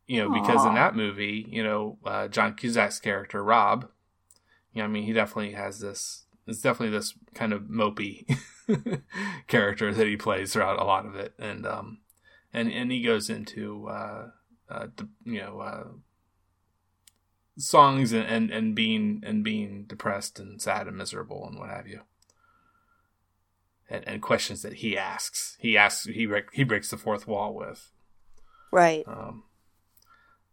You 0.07 0.23
know, 0.23 0.41
because 0.41 0.65
in 0.65 0.73
that 0.73 0.95
movie, 0.95 1.45
you 1.49 1.63
know, 1.63 1.99
uh, 2.03 2.27
John 2.27 2.55
Cusack's 2.55 2.99
character 2.99 3.43
Rob, 3.43 3.89
you 4.73 4.81
know, 4.81 4.85
I 4.85 4.87
mean, 4.87 5.03
he 5.03 5.13
definitely 5.13 5.53
has 5.53 5.79
this. 5.79 6.23
It's 6.47 6.63
definitely 6.63 6.97
this 6.97 7.13
kind 7.35 7.53
of 7.53 7.63
mopey 7.63 8.25
character 9.47 9.93
that 9.93 10.07
he 10.07 10.17
plays 10.17 10.51
throughout 10.51 10.81
a 10.81 10.83
lot 10.83 11.05
of 11.05 11.13
it, 11.13 11.33
and 11.37 11.63
um, 11.67 11.99
and 12.51 12.71
and 12.71 12.91
he 12.91 13.03
goes 13.03 13.29
into 13.29 13.87
uh, 13.87 14.29
uh, 14.69 14.87
you 15.25 15.41
know, 15.41 15.59
uh, 15.59 15.87
songs 17.59 18.13
and, 18.13 18.25
and 18.25 18.49
and 18.51 18.73
being 18.73 19.21
and 19.25 19.43
being 19.43 19.83
depressed 19.83 20.39
and 20.39 20.61
sad 20.61 20.87
and 20.87 20.97
miserable 20.97 21.45
and 21.45 21.59
what 21.59 21.69
have 21.69 21.87
you, 21.87 22.01
and, 23.89 24.07
and 24.07 24.21
questions 24.21 24.61
that 24.61 24.73
he 24.75 24.97
asks. 24.97 25.57
He 25.59 25.77
asks. 25.77 26.05
He 26.05 26.25
break, 26.25 26.45
he 26.53 26.63
breaks 26.63 26.89
the 26.89 26.97
fourth 26.97 27.27
wall 27.27 27.53
with. 27.53 27.91
Right. 28.71 29.03
Um, 29.07 29.43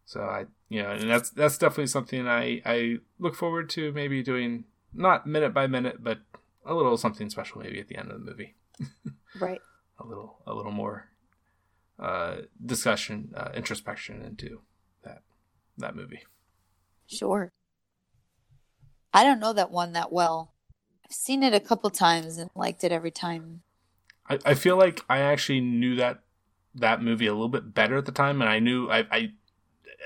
so 0.05 0.21
I, 0.23 0.47
you 0.69 0.83
know, 0.83 0.91
and 0.91 1.09
that's 1.11 1.31
that's 1.31 1.59
definitely 1.59 1.87
something 1.89 2.27
I 2.27 2.61
I 2.65 2.97
look 3.19 3.35
forward 3.35 3.71
to 3.71 3.93
maybe 3.93 4.23
doing 4.23 4.65
not 4.93 5.27
minute 5.27 5.53
by 5.55 5.67
minute, 5.67 6.03
but 6.03 6.19
a 6.65 6.75
little 6.75 6.97
something 6.97 7.31
special 7.31 7.61
maybe 7.63 7.79
at 7.81 7.89
the 7.89 7.97
end 7.97 8.11
of 8.11 8.19
the 8.19 8.25
movie, 8.31 8.55
Right. 9.41 9.61
a 10.01 10.07
little 10.07 10.39
a 10.47 10.55
little 10.55 10.73
more 10.73 11.09
uh, 11.99 12.37
discussion, 12.65 13.33
uh, 13.37 13.51
introspection 13.55 14.23
into 14.23 14.61
that 15.05 15.23
that 15.79 15.95
movie. 15.95 16.23
Sure. 17.07 17.53
I 19.13 19.25
don't 19.25 19.41
know 19.41 19.53
that 19.53 19.71
one 19.71 19.93
that 19.93 20.13
well. 20.13 20.53
I've 21.05 21.15
seen 21.15 21.43
it 21.43 21.55
a 21.55 21.61
couple 21.61 21.89
times 21.91 22.37
and 22.37 22.51
liked 22.55 22.85
it 22.85 22.93
every 22.93 23.11
time. 23.11 23.63
I, 24.29 24.39
I 24.45 24.55
feel 24.55 24.77
like 24.77 25.05
I 25.09 25.19
actually 25.19 25.61
knew 25.61 25.97
that 25.97 26.21
that 26.75 27.03
movie 27.03 27.27
a 27.27 27.33
little 27.33 27.49
bit 27.49 27.73
better 27.73 27.97
at 27.97 28.05
the 28.05 28.13
time, 28.13 28.43
and 28.43 28.51
I 28.51 28.59
knew 28.59 28.91
I, 28.91 29.07
I 29.11 29.33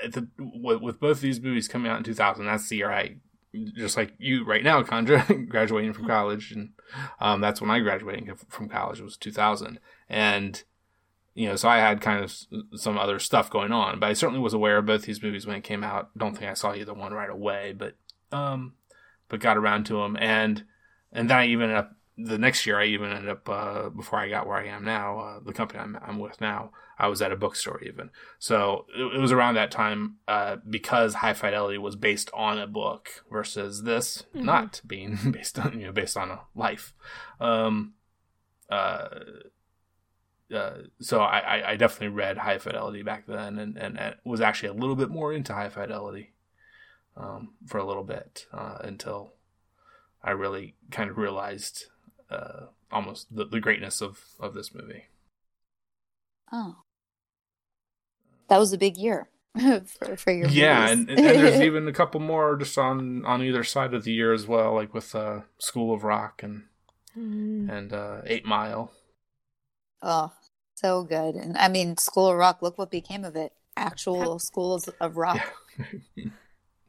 at 0.03 0.13
the, 0.13 0.27
with, 0.37 0.81
with 0.81 0.99
both 0.99 1.17
of 1.17 1.21
these 1.21 1.41
movies 1.41 1.67
coming 1.67 1.91
out 1.91 1.97
in 1.97 2.03
2000, 2.03 2.45
that's 2.45 2.69
the 2.69 2.77
year 2.77 2.91
I, 2.91 3.17
just 3.75 3.97
like 3.97 4.13
you 4.17 4.45
right 4.45 4.63
now, 4.63 4.81
Conjure, 4.83 5.25
graduating 5.49 5.93
from 5.93 6.07
college, 6.07 6.51
and 6.51 6.69
um, 7.19 7.41
that's 7.41 7.59
when 7.59 7.69
I 7.69 7.79
graduated 7.79 8.31
from 8.47 8.69
college. 8.69 8.99
It 8.99 9.03
was 9.03 9.17
2000, 9.17 9.79
and 10.07 10.63
you 11.33 11.47
know, 11.47 11.55
so 11.55 11.69
I 11.69 11.77
had 11.77 12.01
kind 12.01 12.23
of 12.23 12.33
some 12.79 12.97
other 12.97 13.19
stuff 13.19 13.49
going 13.49 13.71
on, 13.71 13.99
but 13.99 14.09
I 14.09 14.13
certainly 14.13 14.41
was 14.41 14.53
aware 14.53 14.77
of 14.77 14.85
both 14.85 15.03
these 15.03 15.23
movies 15.23 15.47
when 15.47 15.55
it 15.55 15.63
came 15.63 15.83
out. 15.83 16.17
Don't 16.17 16.37
think 16.37 16.51
I 16.51 16.55
saw 16.55 16.73
either 16.73 16.93
one 16.93 17.13
right 17.13 17.29
away, 17.29 17.73
but 17.77 17.95
um, 18.31 18.73
but 19.29 19.39
got 19.39 19.57
around 19.57 19.85
to 19.85 19.93
them, 19.93 20.17
and 20.19 20.65
and 21.11 21.29
then 21.29 21.37
I 21.37 21.47
even 21.47 21.71
up 21.71 21.95
the 22.17 22.37
next 22.37 22.65
year, 22.65 22.79
I 22.79 22.85
even 22.85 23.11
ended 23.11 23.29
up 23.29 23.47
uh, 23.47 23.89
before 23.89 24.19
I 24.19 24.29
got 24.29 24.45
where 24.45 24.57
I 24.57 24.67
am 24.67 24.83
now, 24.83 25.19
uh, 25.19 25.39
the 25.39 25.53
company 25.53 25.79
I'm, 25.79 25.97
I'm 26.05 26.19
with 26.19 26.41
now. 26.41 26.71
I 26.99 27.07
was 27.07 27.21
at 27.21 27.31
a 27.31 27.35
bookstore 27.35 27.81
even, 27.81 28.11
so 28.37 28.85
it, 28.95 29.15
it 29.15 29.19
was 29.19 29.31
around 29.31 29.55
that 29.55 29.71
time 29.71 30.17
uh, 30.27 30.57
because 30.69 31.15
High 31.15 31.33
Fidelity 31.33 31.79
was 31.79 31.95
based 31.95 32.29
on 32.31 32.59
a 32.59 32.67
book 32.67 33.23
versus 33.31 33.83
this 33.83 34.23
not 34.35 34.81
being 34.85 35.17
based 35.31 35.57
on 35.57 35.79
you 35.79 35.87
know 35.87 35.91
based 35.93 36.17
on 36.17 36.29
a 36.29 36.41
life. 36.53 36.93
Um, 37.39 37.93
uh, 38.69 39.07
uh, 40.53 40.73
so 40.99 41.19
I, 41.21 41.39
I- 41.39 41.71
I 41.71 41.75
definitely 41.75 42.15
read 42.15 42.37
High 42.37 42.57
Fidelity 42.57 43.03
back 43.03 43.25
then, 43.27 43.57
and, 43.59 43.77
and, 43.77 43.99
and 43.99 44.15
was 44.23 44.41
actually 44.41 44.69
a 44.69 44.73
little 44.73 44.95
bit 44.95 45.09
more 45.09 45.33
into 45.33 45.53
High 45.53 45.69
Fidelity 45.69 46.31
um, 47.17 47.53
for 47.67 47.77
a 47.77 47.85
little 47.85 48.03
bit 48.03 48.45
uh, 48.53 48.77
until 48.81 49.33
I 50.23 50.31
really 50.31 50.75
kind 50.91 51.09
of 51.09 51.17
realized 51.17 51.85
uh, 52.29 52.67
almost 52.91 53.35
the, 53.35 53.45
the 53.45 53.59
greatness 53.59 54.01
of, 54.01 54.19
of 54.39 54.53
this 54.53 54.73
movie. 54.73 55.05
Oh, 56.51 56.77
that 58.49 58.57
was 58.59 58.73
a 58.73 58.77
big 58.77 58.97
year 58.97 59.29
for, 59.85 60.17
for 60.17 60.31
your 60.31 60.49
Yeah, 60.49 60.79
movies. 60.79 60.91
and, 60.91 61.09
and, 61.09 61.19
and 61.19 61.39
there's 61.39 61.61
even 61.61 61.87
a 61.87 61.93
couple 61.93 62.19
more 62.19 62.57
just 62.57 62.77
on 62.77 63.25
on 63.25 63.41
either 63.41 63.63
side 63.63 63.93
of 63.93 64.03
the 64.03 64.11
year 64.11 64.33
as 64.33 64.47
well, 64.47 64.73
like 64.73 64.93
with 64.93 65.15
uh, 65.15 65.41
School 65.59 65.93
of 65.93 66.03
Rock 66.03 66.43
and 66.43 66.63
Mm. 67.17 67.69
and 67.69 67.91
uh, 67.91 68.21
Eight 68.25 68.45
Mile. 68.45 68.93
oh, 70.01 70.31
so 70.81 71.03
good. 71.03 71.35
And 71.35 71.57
I 71.57 71.67
mean, 71.67 71.97
School 71.97 72.27
of 72.29 72.37
Rock. 72.37 72.61
Look 72.61 72.77
what 72.77 72.91
became 72.91 73.23
of 73.23 73.35
it. 73.35 73.53
Actual 73.77 74.39
schools 74.39 74.87
of 74.99 75.17
rock. 75.17 75.39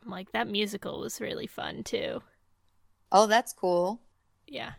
Like 0.05 0.33
that 0.33 0.49
musical 0.49 0.99
was 1.01 1.21
really 1.21 1.47
fun 1.47 1.85
too. 1.85 2.23
Oh, 3.13 3.29
that's 3.29 3.53
cool. 3.53 4.01
Yeah. 4.49 4.73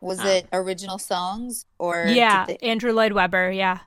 Was 0.00 0.20
Um, 0.20 0.26
it 0.28 0.46
original 0.52 0.98
songs 0.98 1.66
or? 1.78 2.04
Yeah, 2.06 2.46
they- 2.46 2.58
Andrew 2.58 2.92
Lloyd 2.92 3.12
Webber. 3.12 3.50
Yeah. 3.50 3.80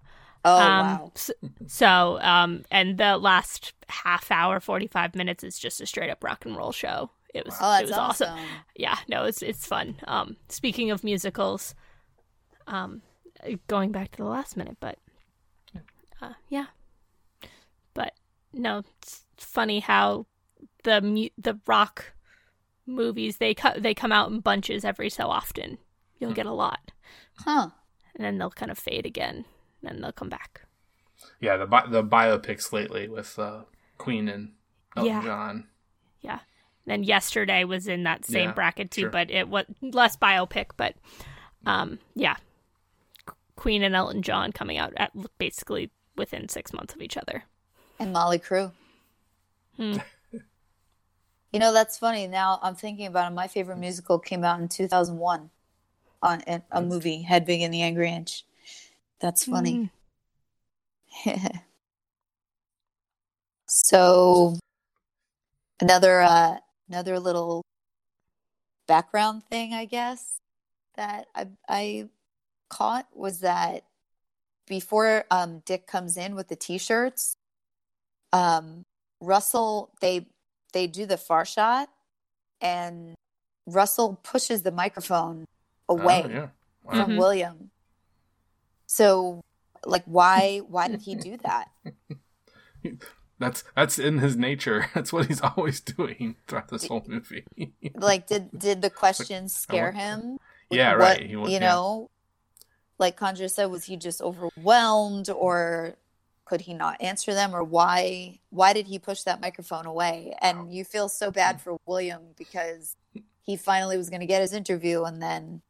Oh 0.43 0.57
um, 0.59 0.85
wow. 0.87 1.11
s- 1.15 1.31
So, 1.67 2.19
um, 2.21 2.63
and 2.69 2.97
the 2.97 3.17
last 3.17 3.73
half 3.87 4.29
hour, 4.29 4.59
forty 4.59 4.87
five 4.87 5.15
minutes 5.15 5.41
is 5.43 5.57
just 5.57 5.79
a 5.79 5.85
straight 5.85 6.09
up 6.09 6.21
rock 6.21 6.45
and 6.45 6.55
roll 6.57 6.73
show. 6.73 7.11
It 7.33 7.45
was. 7.45 7.55
Oh, 7.61 7.77
it 7.79 7.83
was 7.83 7.91
awesome. 7.93 8.29
awesome. 8.33 8.45
Yeah. 8.75 8.97
No, 9.07 9.23
it's 9.23 9.41
it's 9.41 9.65
fun. 9.65 9.95
Um, 10.05 10.35
speaking 10.49 10.91
of 10.91 11.01
musicals, 11.03 11.75
um, 12.67 13.01
going 13.67 13.91
back 13.91 14.11
to 14.11 14.17
the 14.17 14.25
last 14.25 14.57
minute, 14.57 14.77
but, 14.79 14.97
uh, 16.21 16.33
yeah. 16.49 16.67
But 17.93 18.13
no, 18.53 18.83
it's 19.01 19.23
funny 19.37 19.79
how 19.79 20.25
the 20.83 21.01
mu- 21.01 21.29
the 21.37 21.59
rock 21.67 22.13
movies 22.85 23.37
they 23.37 23.53
cut 23.53 23.83
they 23.83 23.93
come 23.93 24.11
out 24.11 24.31
in 24.31 24.39
bunches 24.39 24.85
every 24.85 25.09
so 25.09 25.27
often. 25.27 25.77
You'll 26.19 26.33
get 26.33 26.45
a 26.45 26.51
lot, 26.53 26.91
Huh. 27.39 27.69
and 28.15 28.25
then 28.25 28.37
they'll 28.37 28.49
kind 28.49 28.71
of 28.71 28.77
fade 28.79 29.05
again, 29.05 29.45
and 29.81 29.83
then 29.83 30.01
they'll 30.01 30.11
come 30.11 30.29
back. 30.29 30.61
Yeah, 31.39 31.57
the 31.57 31.65
bi- 31.67 31.87
the 31.87 32.03
biopics 32.03 32.71
lately 32.71 33.07
with 33.07 33.37
uh, 33.37 33.63
Queen 33.97 34.27
and 34.27 34.53
Elton 34.95 35.11
Yeah. 35.13 35.23
John. 35.23 35.67
Yeah. 36.21 36.39
Then 36.85 37.03
yesterday 37.03 37.63
was 37.65 37.87
in 37.87 38.03
that 38.03 38.25
same 38.25 38.49
Yeah, 38.49 38.53
bracket 38.53 38.89
too, 38.91 39.01
sure. 39.01 39.09
but 39.09 39.29
it 39.29 39.47
was 39.49 39.65
less 39.81 40.15
biopic, 40.17 40.67
but 40.77 40.95
um 41.65 41.99
yeah. 42.15 42.37
Queen 43.57 43.83
and 43.83 43.95
Elton 43.95 44.21
John 44.21 44.53
coming 44.53 44.77
out 44.77 44.93
at 44.95 45.11
basically 45.37 45.91
within 46.15 46.47
6 46.47 46.73
months 46.73 46.93
of 46.95 47.01
each 47.01 47.17
other. 47.17 47.43
And 47.99 48.15
Mötley 48.15 48.41
Crüe. 48.41 48.71
Hmm. 49.75 49.97
You 51.53 51.61
know, 51.61 51.71
that's 51.71 51.97
funny. 51.97 52.27
Now 52.27 52.59
I'm 52.61 52.75
thinking 52.75 53.05
about 53.07 53.31
it. 53.31 53.35
My 53.35 53.47
favorite 53.47 53.77
musical 53.77 54.19
came 54.19 54.43
out 54.43 54.59
in 54.59 54.67
2001 54.67 55.49
on 56.21 56.43
a 56.45 56.61
a 56.71 56.81
movie, 56.81 57.21
Hedwig 57.21 57.61
and 57.61 57.73
the 57.73 57.81
Angry 57.81 58.11
Inch. 58.11 58.43
That's 59.19 59.45
funny. 59.45 59.89
so 63.65 64.55
another 65.79 66.21
uh 66.21 66.57
another 66.89 67.19
little 67.19 67.63
background 68.85 69.43
thing, 69.49 69.73
I 69.73 69.85
guess, 69.85 70.39
that 70.95 71.27
I 71.33 71.47
I 71.67 72.09
caught 72.69 73.07
was 73.13 73.39
that 73.41 73.83
before 74.67 75.25
um 75.31 75.61
Dick 75.65 75.87
comes 75.87 76.17
in 76.17 76.35
with 76.35 76.47
the 76.49 76.55
t-shirts, 76.55 77.35
um 78.33 78.83
Russell 79.21 79.91
they 80.01 80.27
they 80.73 80.87
do 80.87 81.05
the 81.05 81.17
far 81.17 81.45
shot 81.45 81.89
and 82.61 83.15
Russell 83.65 84.19
pushes 84.23 84.61
the 84.63 84.71
microphone 84.71 85.45
away 85.89 86.21
Oh, 86.25 86.29
yeah. 86.29 86.47
Wow. 86.83 86.91
from 87.05 87.11
Mhm. 87.11 87.17
William. 87.17 87.71
So 88.85 89.41
like 89.85 90.03
why 90.05 90.59
why 90.67 90.87
did 90.87 91.01
he 91.01 91.15
do 91.15 91.37
that? 91.43 91.69
That's 93.39 93.63
that's 93.75 93.99
in 93.99 94.17
his 94.17 94.35
nature. 94.35 94.87
That's 94.95 95.13
what 95.13 95.27
he's 95.27 95.41
always 95.41 95.79
doing 95.79 96.37
throughout 96.47 96.69
this 96.69 96.87
whole 96.87 97.03
movie. 97.07 97.45
Like 97.93 98.25
did 98.27 98.49
did 98.57 98.81
the 98.81 98.89
questions 98.89 99.55
scare 99.55 99.91
want- 99.91 99.97
him? 99.97 100.37
yeah, 100.71 100.91
What- 100.93 100.99
right. 100.99 101.25
He 101.25 101.35
wa- 101.35 101.45
you 101.47 101.53
yeah. 101.53 101.59
know, 101.59 102.09
like 102.99 103.15
Conjure 103.15 103.47
said, 103.47 103.65
was 103.65 103.85
he 103.85 103.97
just 103.97 104.21
overwhelmed 104.21 105.29
or 105.29 105.95
could 106.45 106.61
he 106.61 106.73
not 106.73 107.01
answer 107.01 107.33
them 107.33 107.53
or 107.53 107.63
why 107.63 108.39
why 108.49 108.73
did 108.73 108.87
he 108.87 108.99
push 108.99 109.23
that 109.23 109.41
microphone 109.41 109.85
away? 109.85 110.33
And 110.41 110.73
you 110.73 110.83
feel 110.83 111.09
so 111.09 111.29
bad 111.29 111.61
for 111.61 111.77
William 111.85 112.21
because 112.37 112.95
he 113.43 113.57
finally 113.57 113.97
was 113.97 114.09
going 114.09 114.21
to 114.21 114.25
get 114.25 114.41
his 114.41 114.53
interview 114.53 115.03
and 115.03 115.21
then 115.21 115.61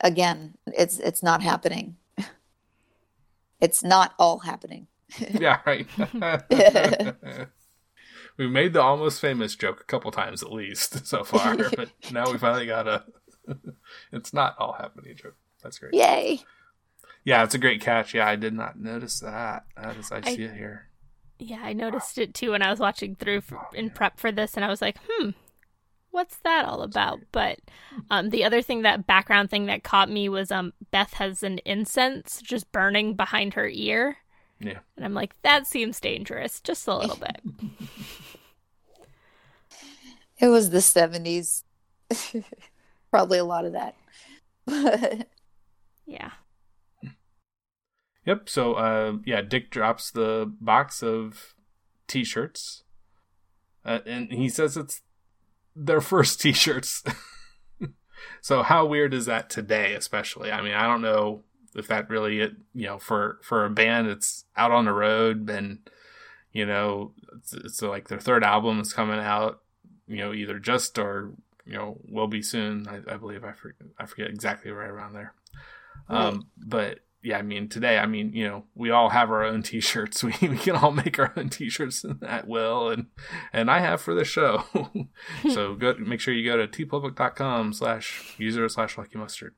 again, 0.00 0.54
it's 0.66 0.98
it's 0.98 1.22
not 1.22 1.42
happening. 1.42 1.96
It's 3.60 3.82
not 3.82 4.14
all 4.18 4.40
happening. 4.40 4.88
yeah, 5.18 5.60
right. 5.64 5.86
we 8.36 8.46
made 8.46 8.74
the 8.74 8.82
almost 8.82 9.20
famous 9.22 9.54
joke 9.54 9.80
a 9.80 9.84
couple 9.84 10.10
times 10.10 10.42
at 10.42 10.52
least 10.52 11.06
so 11.06 11.24
far, 11.24 11.56
but 11.56 11.88
now 12.12 12.30
we 12.30 12.36
finally 12.36 12.66
got 12.66 12.86
a. 12.86 13.04
it's 14.12 14.34
not 14.34 14.56
all 14.58 14.74
happening 14.74 15.16
joke. 15.16 15.36
That's 15.64 15.78
great. 15.80 15.94
Yay. 15.94 16.40
Yeah, 17.24 17.42
it's 17.42 17.54
a 17.54 17.58
great 17.58 17.80
catch. 17.80 18.14
Yeah, 18.14 18.28
I 18.28 18.36
did 18.36 18.52
not 18.54 18.78
notice 18.78 19.18
that. 19.20 19.64
As 19.76 20.12
I 20.12 20.18
I- 20.18 20.36
see 20.36 20.44
it 20.44 20.54
here. 20.54 20.88
Yeah, 21.40 21.60
I 21.64 21.72
noticed 21.72 22.16
it 22.18 22.32
too 22.34 22.52
when 22.52 22.62
I 22.62 22.70
was 22.70 22.78
watching 22.78 23.16
through 23.16 23.40
for, 23.40 23.66
in 23.74 23.90
prep 23.90 24.20
for 24.20 24.30
this, 24.30 24.54
and 24.54 24.64
I 24.64 24.68
was 24.68 24.80
like, 24.80 24.98
"Hmm, 25.08 25.30
what's 26.12 26.36
that 26.44 26.64
all 26.64 26.82
about?" 26.82 27.18
But 27.32 27.58
um, 28.08 28.30
the 28.30 28.44
other 28.44 28.62
thing, 28.62 28.82
that 28.82 29.04
background 29.06 29.50
thing 29.50 29.66
that 29.66 29.82
caught 29.82 30.08
me 30.08 30.28
was 30.28 30.52
um, 30.52 30.72
Beth 30.92 31.14
has 31.14 31.42
an 31.42 31.58
incense 31.64 32.40
just 32.40 32.70
burning 32.70 33.14
behind 33.14 33.54
her 33.54 33.66
ear, 33.66 34.18
Yeah. 34.60 34.78
and 34.96 35.04
I'm 35.04 35.12
like, 35.14 35.34
"That 35.42 35.66
seems 35.66 35.98
dangerous, 35.98 36.60
just 36.60 36.86
a 36.86 36.94
little 36.96 37.16
bit." 37.16 37.40
It 40.38 40.48
was 40.48 40.70
the 40.70 40.78
70s. 40.78 41.62
Probably 43.10 43.38
a 43.38 43.44
lot 43.44 43.64
of 43.64 43.72
that. 43.74 43.94
Yeah, 46.06 46.30
Yep. 48.26 48.48
So, 48.48 48.74
uh, 48.74 49.16
yeah, 49.24 49.42
Dick 49.42 49.70
drops 49.70 50.10
the 50.10 50.50
box 50.60 51.02
of 51.02 51.54
T-shirts, 52.06 52.84
uh, 53.84 54.00
and 54.06 54.32
he 54.32 54.48
says 54.48 54.76
it's 54.76 55.02
their 55.76 56.00
first 56.00 56.40
T-shirts. 56.40 57.04
so, 58.40 58.62
how 58.62 58.86
weird 58.86 59.12
is 59.12 59.26
that 59.26 59.50
today? 59.50 59.94
Especially, 59.94 60.50
I 60.50 60.62
mean, 60.62 60.74
I 60.74 60.86
don't 60.86 61.02
know 61.02 61.42
if 61.74 61.88
that 61.88 62.08
really, 62.08 62.40
it, 62.40 62.52
you 62.72 62.86
know, 62.86 62.98
for 62.98 63.38
for 63.42 63.64
a 63.64 63.70
band, 63.70 64.08
that's 64.08 64.46
out 64.56 64.72
on 64.72 64.86
the 64.86 64.92
road, 64.92 65.50
and 65.50 65.78
you 66.52 66.64
know, 66.64 67.12
it's, 67.36 67.52
it's 67.52 67.82
like 67.82 68.08
their 68.08 68.20
third 68.20 68.42
album 68.44 68.80
is 68.80 68.92
coming 68.92 69.20
out. 69.20 69.60
You 70.06 70.18
know, 70.18 70.32
either 70.32 70.58
just 70.58 70.98
or 70.98 71.32
you 71.66 71.74
know 71.74 71.98
will 72.08 72.28
be 72.28 72.42
soon. 72.42 72.88
I, 72.88 73.14
I 73.14 73.16
believe 73.18 73.44
I 73.44 73.52
forget, 73.52 73.86
I 73.98 74.06
forget 74.06 74.28
exactly 74.28 74.70
right 74.70 74.88
around 74.88 75.12
there. 75.12 75.34
Um, 76.08 76.48
but 76.56 77.00
yeah, 77.24 77.38
I 77.38 77.42
mean, 77.42 77.70
today, 77.70 77.96
I 77.96 78.04
mean, 78.04 78.34
you 78.34 78.46
know, 78.46 78.64
we 78.74 78.90
all 78.90 79.08
have 79.08 79.30
our 79.30 79.42
own 79.42 79.62
T-shirts. 79.64 80.22
We 80.22 80.34
we 80.42 80.58
can 80.58 80.76
all 80.76 80.92
make 80.92 81.18
our 81.18 81.32
own 81.36 81.48
T-shirts 81.48 82.04
at 82.26 82.46
will, 82.46 82.90
and 82.90 83.06
and 83.52 83.70
I 83.70 83.80
have 83.80 84.00
for 84.00 84.14
the 84.14 84.24
show. 84.24 84.64
so 85.50 85.74
go 85.74 85.94
make 85.98 86.20
sure 86.20 86.34
you 86.34 86.48
go 86.48 86.64
to 86.64 86.68
teepublic.com 86.68 87.72
slash 87.72 88.34
user 88.38 88.68
slash 88.68 88.98
lucky 88.98 89.18
mustard 89.18 89.54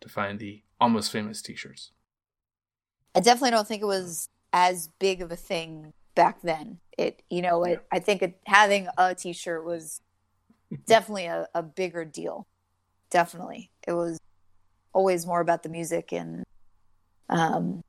to 0.00 0.08
find 0.08 0.38
the 0.38 0.62
almost 0.80 1.12
famous 1.12 1.42
T-shirts. 1.42 1.92
I 3.14 3.20
definitely 3.20 3.52
don't 3.52 3.68
think 3.68 3.82
it 3.82 3.86
was 3.86 4.28
as 4.52 4.88
big 4.98 5.20
of 5.20 5.30
a 5.30 5.36
thing 5.36 5.92
back 6.14 6.42
then. 6.42 6.78
It, 6.96 7.22
you 7.28 7.42
know, 7.42 7.64
it, 7.64 7.84
I 7.92 7.98
think 7.98 8.22
it, 8.22 8.40
having 8.46 8.88
a 8.96 9.14
T-shirt 9.14 9.64
was 9.64 10.00
definitely 10.86 11.26
a, 11.26 11.48
a 11.54 11.62
bigger 11.62 12.04
deal. 12.04 12.46
Definitely, 13.10 13.70
it 13.86 13.92
was 13.92 14.18
always 14.94 15.26
more 15.26 15.40
about 15.40 15.62
the 15.62 15.68
music 15.68 16.12
and, 16.12 16.44
um, 17.28 17.82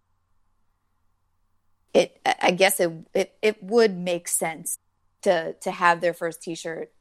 it. 1.93 2.19
I 2.41 2.51
guess 2.51 2.79
it 2.79 2.91
it 3.13 3.37
it 3.41 3.63
would 3.63 3.95
make 3.97 4.27
sense 4.27 4.77
to 5.21 5.53
to 5.61 5.71
have 5.71 6.01
their 6.01 6.13
first 6.13 6.41
T-shirt 6.43 6.91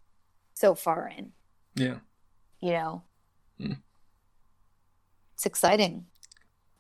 so 0.55 0.75
far 0.75 1.09
in. 1.17 1.33
Yeah, 1.75 1.99
You 2.61 2.73
know, 2.73 3.03
It's 5.35 5.47
exciting 5.47 6.07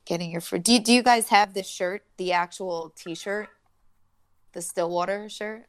getting 0.05 0.31
your 0.31 0.41
fr 0.41 0.59
Do 0.59 0.73
you, 0.73 0.81
do 0.81 0.93
you 0.93 1.03
guys 1.03 1.29
have 1.29 1.55
the 1.55 1.63
shirt, 1.63 2.05
the 2.19 2.33
actual 2.33 2.93
T-shirt, 2.97 3.49
the 4.53 4.63
Stillwater 4.63 5.29
shirt? 5.29 5.67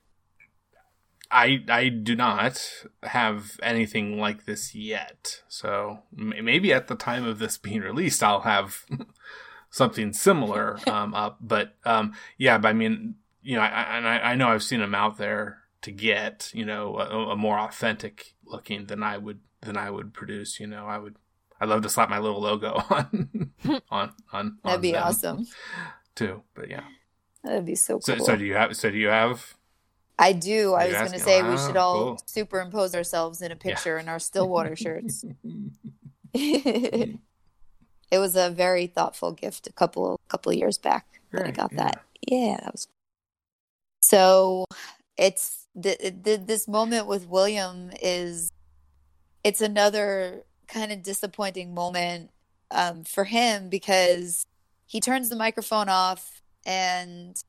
I 1.31 1.63
I 1.69 1.89
do 1.89 2.15
not 2.15 2.61
have 3.03 3.59
anything 3.63 4.19
like 4.19 4.45
this 4.45 4.75
yet. 4.75 5.41
So 5.47 5.99
m- 6.17 6.33
maybe 6.43 6.71
at 6.73 6.87
the 6.87 6.95
time 6.95 7.25
of 7.25 7.39
this 7.39 7.57
being 7.57 7.81
released, 7.81 8.21
I'll 8.23 8.41
have 8.41 8.85
something 9.69 10.13
similar 10.13 10.79
um, 10.87 11.13
up. 11.13 11.37
But 11.41 11.75
um, 11.85 12.13
yeah, 12.37 12.57
but 12.57 12.69
I 12.69 12.73
mean, 12.73 13.15
you 13.41 13.55
know, 13.55 13.61
I, 13.61 13.97
and 13.97 14.07
I, 14.07 14.17
I 14.19 14.35
know 14.35 14.49
I've 14.49 14.63
seen 14.63 14.79
them 14.79 14.95
out 14.95 15.17
there 15.17 15.59
to 15.81 15.91
get, 15.91 16.49
you 16.53 16.65
know, 16.65 16.97
a, 16.97 17.31
a 17.31 17.35
more 17.35 17.59
authentic 17.59 18.33
looking 18.45 18.85
than 18.85 19.03
I 19.03 19.17
would 19.17 19.39
than 19.61 19.77
I 19.77 19.89
would 19.89 20.13
produce. 20.13 20.59
You 20.59 20.67
know, 20.67 20.85
I 20.85 20.97
would. 20.97 21.15
I'd 21.59 21.69
love 21.69 21.83
to 21.83 21.89
slap 21.89 22.09
my 22.09 22.19
little 22.19 22.41
logo 22.41 22.83
on 22.89 23.51
on 23.89 24.13
on. 24.31 24.57
That'd 24.63 24.75
on 24.77 24.81
be 24.81 24.95
awesome. 24.95 25.47
too. 26.15 26.43
But 26.53 26.69
yeah. 26.69 26.83
That'd 27.43 27.65
be 27.65 27.75
so 27.75 27.99
So 27.99 28.15
cool. 28.15 28.25
so 28.25 28.35
do 28.35 28.43
you 28.45 28.55
have? 28.55 28.75
So 28.75 28.89
do 28.89 28.97
you 28.97 29.07
have? 29.07 29.55
I 30.17 30.33
do. 30.33 30.73
I 30.73 30.85
You're 30.85 31.01
was 31.01 31.09
going 31.09 31.19
to 31.19 31.25
say 31.25 31.41
we 31.43 31.57
should 31.57 31.77
all 31.77 32.15
cool. 32.15 32.21
superimpose 32.25 32.95
ourselves 32.95 33.41
in 33.41 33.51
a 33.51 33.55
picture 33.55 33.97
in 33.97 34.07
our 34.07 34.19
Stillwater 34.19 34.75
shirts. 34.75 35.25
it 36.33 37.19
was 38.11 38.35
a 38.35 38.49
very 38.49 38.87
thoughtful 38.87 39.31
gift 39.31 39.67
a 39.67 39.73
couple 39.73 40.19
couple 40.27 40.51
of 40.51 40.57
years 40.57 40.77
back 40.77 41.05
that 41.31 41.45
I 41.47 41.51
got 41.51 41.71
yeah. 41.73 41.83
that. 41.83 42.01
Yeah, 42.27 42.57
that 42.61 42.71
was. 42.71 42.87
So 44.01 44.65
it's 45.17 45.67
the, 45.75 45.97
the 46.23 46.37
this 46.37 46.67
moment 46.67 47.07
with 47.07 47.27
William 47.27 47.91
is 48.01 48.51
it's 49.43 49.61
another 49.61 50.43
kind 50.67 50.91
of 50.91 51.03
disappointing 51.03 51.73
moment 51.73 52.31
um, 52.71 53.03
for 53.03 53.25
him 53.25 53.69
because 53.69 54.45
he 54.85 54.99
turns 54.99 55.29
the 55.29 55.35
microphone 55.35 55.89
off 55.89 56.41
and 56.65 57.41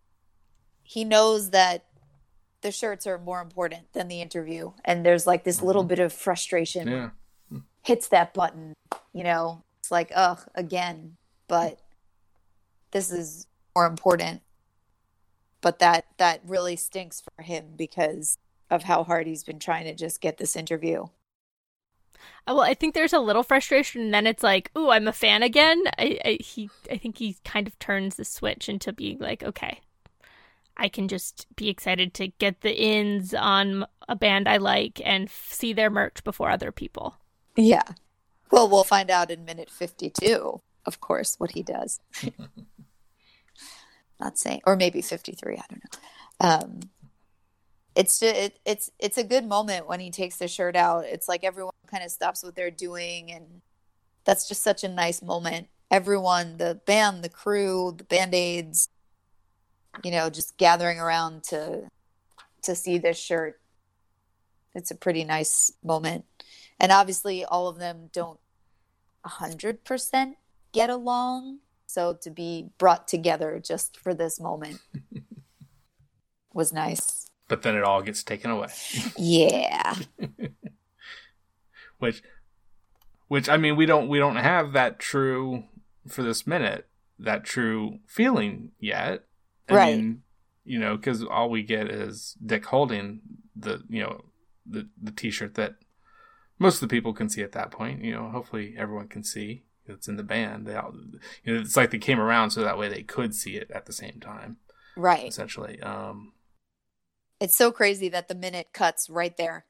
he 0.83 1.05
knows 1.05 1.51
that 1.51 1.86
the 2.67 2.73
shirts 2.73 3.07
are 3.07 3.17
more 3.19 3.41
important 3.41 3.93
than 3.93 4.09
the 4.09 4.21
interview. 4.21 4.73
And 4.85 5.07
there's 5.07 5.25
like 5.25 5.45
this 5.45 5.63
little 5.63 5.85
bit 5.85 6.01
of 6.01 6.13
frustration 6.13 6.89
Yeah. 6.89 7.11
hits 7.85 8.09
that 8.09 8.35
button 8.35 8.75
you 9.13 9.23
know? 9.25 9.63
It's 9.79 9.91
like 9.91 10.11
ugh 10.15 10.41
again. 10.55 11.17
But 11.49 11.79
this 12.91 13.13
is 13.13 13.47
more 13.77 13.87
important. 13.87 14.43
But 15.61 15.79
that 15.79 16.07
that 16.19 16.41
really 16.45 16.75
stinks 16.77 17.23
for 17.23 17.43
him 17.45 17.75
because 17.77 18.37
of 18.69 18.83
how 18.83 19.05
hard 19.05 19.27
he's 19.29 19.45
been 19.45 19.61
trying 19.61 19.85
to 19.85 19.95
just 19.95 20.21
get 20.21 20.39
this 20.39 20.57
interview. 20.57 21.05
Uh, 22.47 22.55
Well, 22.55 22.63
I 22.63 22.75
think 22.75 22.95
there's 22.95 23.13
a 23.13 23.21
little 23.21 23.43
frustration, 23.45 24.03
and 24.03 24.13
then 24.15 24.27
it's 24.27 24.43
like, 24.43 24.71
"Ooh, 24.77 24.91
I'm 24.91 25.07
a 25.07 25.13
fan 25.13 25.43
again." 25.45 25.83
I, 25.99 26.19
I 26.25 26.39
he, 26.43 26.69
I 26.91 26.97
think 26.99 27.19
he 27.19 27.37
kind 27.45 27.69
of 27.69 27.79
turns 27.79 28.17
the 28.17 28.25
switch 28.25 28.69
into 28.69 28.93
being 28.93 29.19
like, 29.19 29.43
"Okay, 29.45 29.81
I 30.77 30.89
can 30.89 31.09
just 31.09 31.47
be 31.57 31.69
excited 31.69 32.15
to 32.15 32.29
get 32.29 32.61
the 32.61 32.75
ins 32.75 33.35
on 33.35 33.87
a 34.09 34.17
band 34.17 34.49
I 34.49 34.59
like 34.59 35.01
and 35.05 35.29
f- 35.29 35.49
see 35.51 35.73
their 35.73 35.91
merch 35.91 36.23
before 36.25 36.51
other 36.51 36.73
people." 36.73 37.17
yeah. 37.57 37.83
Well 38.51 38.69
we'll 38.69 38.85
find 38.85 39.11
out 39.11 39.31
in 39.31 39.45
minute 39.45 39.71
52 39.71 40.61
of 40.85 41.01
course 41.01 41.35
what 41.39 41.51
he 41.53 41.63
does. 41.63 42.01
Not 44.21 44.39
saying 44.39 44.61
or 44.65 44.77
maybe 44.77 45.03
53 45.03 45.57
i 45.57 45.63
don't 45.69 45.83
know. 45.83 45.91
Um 46.41 46.81
it's 47.95 48.21
just, 48.21 48.37
it, 48.37 48.59
it's 48.65 48.91
it's 48.99 49.19
a 49.19 49.25
good 49.25 49.47
moment 49.47 49.89
when 49.89 50.01
he 50.01 50.11
takes 50.11 50.37
the 50.37 50.49
shirt 50.49 50.77
out. 50.77 51.07
It's 51.07 51.29
like 51.29 51.45
everyone 51.45 51.73
kind 51.91 52.05
of 52.05 52.11
stops 52.11 52.43
what 52.45 52.55
they're 52.55 52.71
doing 52.71 53.33
and 53.33 53.63
that's 54.25 54.47
just 54.47 54.63
such 54.63 54.85
a 54.85 54.89
nice 54.89 55.23
moment. 55.23 55.69
Everyone 55.91 56.59
the 56.59 56.81
band 56.87 57.25
the 57.25 57.29
crew 57.29 57.95
the 57.97 58.05
band-aids 58.05 58.89
you 60.05 60.11
know 60.11 60.31
just 60.31 60.57
gathering 60.57 60.99
around 60.99 61.43
to 61.45 61.89
to 62.63 62.75
see 62.75 62.99
this 62.99 63.19
shirt. 63.19 63.61
It's 64.75 64.91
a 64.91 64.97
pretty 64.97 65.25
nice 65.25 65.73
moment. 65.83 66.25
And 66.79 66.93
obviously 66.93 67.45
all 67.45 67.69
of 67.69 67.79
them 67.79 68.11
don't 68.13 68.39
100% 69.25 70.35
get 70.73 70.91
along. 70.91 71.61
So 71.87 72.19
to 72.21 72.31
be 72.31 72.71
brought 72.77 73.09
together 73.09 73.63
just 73.65 73.97
for 73.97 74.13
this 74.13 74.39
moment 74.39 74.81
was 76.53 76.73
nice. 76.73 77.31
But 77.49 77.63
then 77.63 77.77
it 77.77 77.85
all 77.85 78.03
gets 78.03 78.23
taken 78.23 78.51
away. 78.51 78.69
yeah. 79.17 79.95
Which 81.99 82.23
which 83.29 83.49
i 83.49 83.57
mean 83.57 83.77
we 83.77 83.87
don't 83.87 84.09
we 84.09 84.19
don't 84.19 84.37
have 84.37 84.73
that 84.73 84.99
true 84.99 85.65
for 86.07 86.23
this 86.23 86.47
minute 86.47 86.87
that 87.19 87.45
true 87.45 87.99
feeling 88.07 88.71
yet 88.79 89.25
I 89.69 89.75
Right. 89.75 89.97
mean, 89.97 90.23
you 90.65 90.79
know 90.79 90.97
because 90.97 91.23
all 91.25 91.49
we 91.51 91.63
get 91.63 91.89
is 91.91 92.37
dick 92.45 92.65
holding 92.67 93.21
the 93.55 93.83
you 93.89 94.03
know 94.03 94.25
the 94.67 94.89
the 95.01 95.13
t-shirt 95.13 95.55
that 95.55 95.75
most 96.59 96.75
of 96.77 96.81
the 96.89 96.89
people 96.95 97.13
can 97.13 97.29
see 97.29 97.43
at 97.43 97.53
that 97.53 97.71
point 97.71 98.03
you 98.03 98.13
know 98.13 98.29
hopefully 98.31 98.75
everyone 98.77 99.07
can 99.07 99.23
see 99.23 99.63
it's 99.87 100.09
in 100.09 100.17
the 100.17 100.25
band 100.25 100.67
they 100.67 100.75
all 100.75 100.93
you 101.45 101.55
know 101.55 101.61
it's 101.61 101.77
like 101.77 101.91
they 101.93 101.99
came 101.99 102.19
around 102.19 102.51
so 102.51 102.63
that 102.63 102.77
way 102.79 102.89
they 102.89 103.03
could 103.05 103.33
see 103.33 103.55
it 103.57 103.71
at 103.71 103.87
the 103.87 103.93
same 103.93 104.19
time 104.21 104.57
right 104.97 105.29
essentially 105.29 105.81
um 105.83 106.33
it's 107.39 107.57
so 107.57 107.71
crazy 107.71 108.09
that 108.09 108.27
the 108.27 108.35
minute 108.35 108.69
cuts 108.73 109.09
right 109.09 109.37
there 109.37 109.67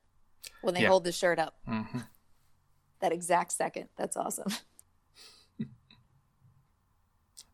when 0.62 0.72
they 0.72 0.80
Yeah. 0.82 0.88
hold 0.88 1.04
the 1.04 1.12
shirt 1.12 1.38
up 1.38 1.56
mhm. 1.68 2.06
that 3.00 3.12
exact 3.12 3.52
second 3.52 3.88
that's 3.98 4.16
awesome 4.16 4.50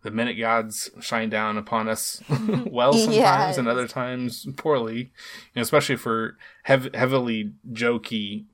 the 0.02 0.10
minute 0.10 0.34
gods 0.34 0.90
shine 1.00 1.30
down 1.30 1.56
upon 1.56 1.88
us 1.88 2.22
well 2.66 2.92
sometimes 2.92 3.58
and 3.58 3.68
other 3.68 3.86
times 3.88 4.46
poorly 4.56 4.96
you 4.98 5.10
know, 5.56 5.62
especially 5.62 5.96
for 5.96 6.36
hev- 6.64 6.94
heavily 6.94 7.52
jokey 7.72 8.46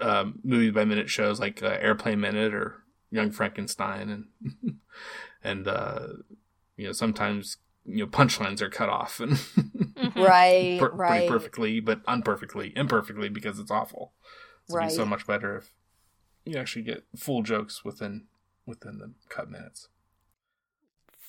um, 0.00 0.40
movies 0.42 0.72
by 0.72 0.84
minute 0.84 1.10
shows 1.10 1.38
like 1.38 1.62
uh, 1.62 1.76
airplane 1.80 2.20
minute 2.20 2.54
or 2.54 2.82
young 3.10 3.30
frankenstein 3.30 4.08
and 4.08 4.78
and 5.44 5.68
uh 5.68 6.08
you 6.76 6.86
know 6.86 6.92
sometimes 6.92 7.58
you 7.84 7.98
know 7.98 8.06
punchlines 8.06 8.60
are 8.60 8.70
cut 8.70 8.88
off 8.88 9.20
and 9.20 9.38
right 10.16 10.78
per- 10.80 10.88
pretty 10.88 10.96
right. 10.96 11.28
perfectly 11.28 11.80
but 11.80 12.00
unperfectly 12.06 12.72
imperfectly 12.76 13.28
because 13.28 13.58
it's 13.58 13.70
awful. 13.70 14.12
So 14.66 14.78
it'd 14.78 14.88
be 14.88 14.94
so 14.94 15.04
much 15.04 15.26
better 15.26 15.58
if 15.58 15.72
you 16.44 16.58
actually 16.58 16.82
get 16.82 17.04
full 17.16 17.42
jokes 17.42 17.84
within 17.84 18.24
within 18.66 18.98
the 18.98 19.12
cut 19.28 19.50
minutes 19.50 19.88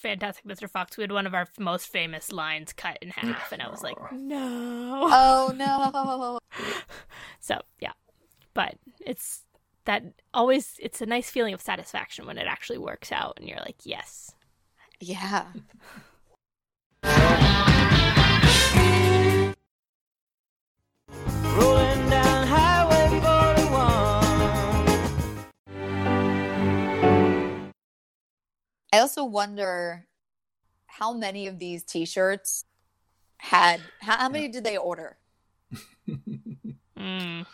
Fantastic 0.05 0.45
Mr. 0.45 0.69
Fox. 0.69 0.97
We 0.97 1.01
had 1.01 1.11
one 1.11 1.25
of 1.25 1.33
our 1.33 1.47
most 1.57 1.87
famous 1.87 2.31
lines 2.31 2.73
cut 2.73 2.99
in 3.01 3.09
half, 3.09 3.51
and 3.51 3.59
I 3.59 3.69
was 3.69 3.81
like, 3.81 3.97
"No." 4.11 5.07
oh 5.11 5.51
no 5.55 6.39
So 7.39 7.59
yeah, 7.79 7.93
but 8.53 8.75
it's 8.99 9.41
that 9.85 10.03
always. 10.31 10.75
It's 10.79 11.01
a 11.01 11.07
nice 11.07 11.31
feeling 11.31 11.55
of 11.55 11.61
satisfaction 11.61 12.27
when 12.27 12.37
it 12.37 12.45
actually 12.47 12.77
works 12.77 13.11
out, 13.11 13.39
and 13.39 13.49
you're 13.49 13.59
like, 13.59 13.77
"Yes." 13.83 14.31
yeah 15.01 15.47
I 28.95 28.99
also 28.99 29.25
wonder 29.25 30.05
how 30.85 31.11
many 31.11 31.47
of 31.47 31.59
these 31.59 31.83
T-shirts 31.83 32.63
had 33.35 33.81
how, 33.99 34.15
how 34.15 34.29
many 34.29 34.47
did 34.47 34.63
they 34.63 34.77
order 34.77 35.17
Mm. 36.97 37.45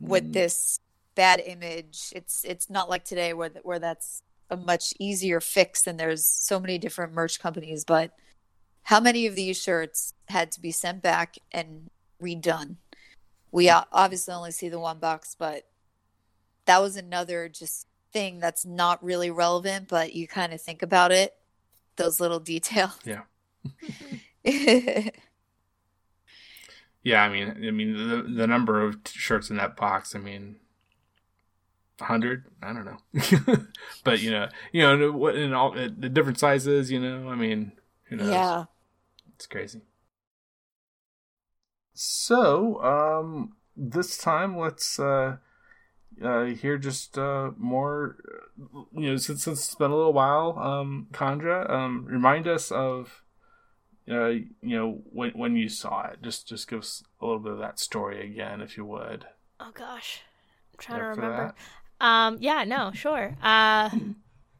with 0.00 0.32
this 0.32 0.80
bad 1.14 1.40
image? 1.46 2.12
It's 2.12 2.42
it's 2.42 2.68
not 2.68 2.90
like 2.90 3.04
today 3.04 3.34
where 3.34 3.50
where 3.62 3.78
that's 3.78 4.22
a 4.50 4.56
much 4.56 4.92
easier 4.98 5.40
fix 5.40 5.86
and 5.86 5.98
there's 5.98 6.26
so 6.26 6.58
many 6.58 6.76
different 6.76 7.12
merch 7.12 7.38
companies. 7.38 7.84
But 7.84 8.10
how 8.82 8.98
many 8.98 9.26
of 9.26 9.36
these 9.36 9.62
shirts 9.62 10.12
had 10.28 10.50
to 10.52 10.60
be 10.60 10.72
sent 10.72 11.02
back 11.02 11.36
and 11.52 11.88
redone? 12.20 12.78
We 13.52 13.70
obviously 13.70 14.34
only 14.34 14.50
see 14.50 14.68
the 14.68 14.80
one 14.80 14.98
box, 14.98 15.36
but 15.38 15.68
that 16.64 16.82
was 16.82 16.96
another 16.96 17.48
just 17.48 17.86
thing 18.16 18.40
that's 18.40 18.64
not 18.64 19.04
really 19.04 19.30
relevant, 19.30 19.88
but 19.88 20.14
you 20.14 20.26
kind 20.26 20.54
of 20.54 20.60
think 20.62 20.80
about 20.80 21.12
it, 21.12 21.34
those 21.96 22.18
little 22.18 22.40
details. 22.40 22.98
yeah 23.04 23.20
yeah, 27.02 27.22
I 27.22 27.28
mean, 27.28 27.50
I 27.66 27.70
mean 27.70 27.92
the 27.92 28.22
the 28.22 28.46
number 28.46 28.80
of 28.80 29.04
t- 29.04 29.18
shirts 29.18 29.50
in 29.50 29.56
that 29.56 29.76
box. 29.76 30.14
I 30.14 30.18
mean, 30.18 30.56
hundred. 32.00 32.44
I 32.62 32.72
don't 32.72 32.86
know, 32.86 32.98
but 34.04 34.22
you 34.22 34.30
know, 34.30 34.48
you 34.72 34.82
know 34.82 35.12
what 35.12 35.36
in 35.36 35.52
all 35.52 35.72
the 35.72 35.88
different 35.88 36.38
sizes. 36.38 36.90
You 36.90 37.00
know, 37.00 37.28
I 37.28 37.34
mean, 37.34 37.72
who 38.04 38.16
knows? 38.16 38.30
Yeah, 38.30 38.64
it's 39.34 39.46
crazy. 39.46 39.82
So, 41.92 42.82
um, 42.82 43.56
this 43.76 44.16
time 44.16 44.56
let's 44.56 44.98
uh, 44.98 45.36
uh, 46.22 46.44
hear 46.44 46.78
just 46.78 47.18
uh, 47.18 47.50
more, 47.56 48.16
uh, 48.26 48.80
you 48.92 49.10
know, 49.10 49.16
since, 49.16 49.44
since 49.44 49.58
it's 49.58 49.74
been 49.74 49.90
a 49.90 49.96
little 49.96 50.12
while, 50.12 50.58
um, 50.58 51.08
um, 51.20 52.04
remind 52.06 52.48
us 52.48 52.70
of, 52.70 53.22
uh, 54.10 54.28
you 54.28 54.48
know, 54.62 55.02
when 55.12 55.30
when 55.32 55.56
you 55.56 55.68
saw 55.68 56.06
it. 56.06 56.22
Just 56.22 56.48
just 56.48 56.68
give 56.68 56.80
us 56.80 57.02
a 57.20 57.26
little 57.26 57.40
bit 57.40 57.52
of 57.52 57.58
that 57.58 57.78
story 57.78 58.24
again, 58.24 58.60
if 58.60 58.76
you 58.76 58.84
would. 58.84 59.26
Oh 59.60 59.72
gosh, 59.74 60.22
I'm 60.72 60.78
trying 60.78 61.00
to 61.00 61.06
remember. 61.06 61.54
Um, 62.00 62.38
yeah, 62.40 62.64
no, 62.64 62.92
sure. 62.92 63.36
Uh, 63.42 63.90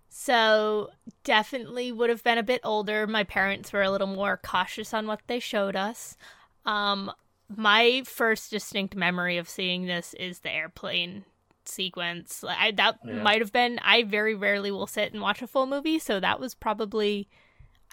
so 0.09 0.91
definitely 1.25 1.93
would 1.93 2.11
have 2.11 2.25
been 2.25 2.39
a 2.39 2.43
bit 2.43 2.61
older. 2.65 3.07
My 3.07 3.25
parents 3.25 3.73
were 3.73 3.83
a 3.83 3.91
little 3.91 4.07
more 4.07 4.41
cautious 4.43 4.93
on 4.93 5.07
what 5.07 5.21
they 5.27 5.39
showed 5.39 5.77
us. 5.77 6.17
Um, 6.65 7.13
my 7.55 8.03
first 8.05 8.51
distinct 8.51 8.97
memory 8.97 9.37
of 9.37 9.49
seeing 9.49 9.87
this 9.87 10.15
is 10.15 10.41
the 10.41 10.51
airplane 10.51 11.25
sequence. 11.69 12.43
Like, 12.43 12.59
I 12.59 12.71
that 12.73 12.99
Yeah. 13.05 13.23
might 13.23 13.41
have 13.41 13.53
been. 13.53 13.79
I 13.83 14.03
very 14.03 14.35
rarely 14.35 14.71
will 14.71 14.87
sit 14.87 15.13
and 15.13 15.23
watch 15.23 15.43
a 15.43 15.47
full 15.47 15.67
movie, 15.67 15.99
so 15.99 16.21
that 16.21 16.41
was 16.41 16.55
probably. 16.55 17.29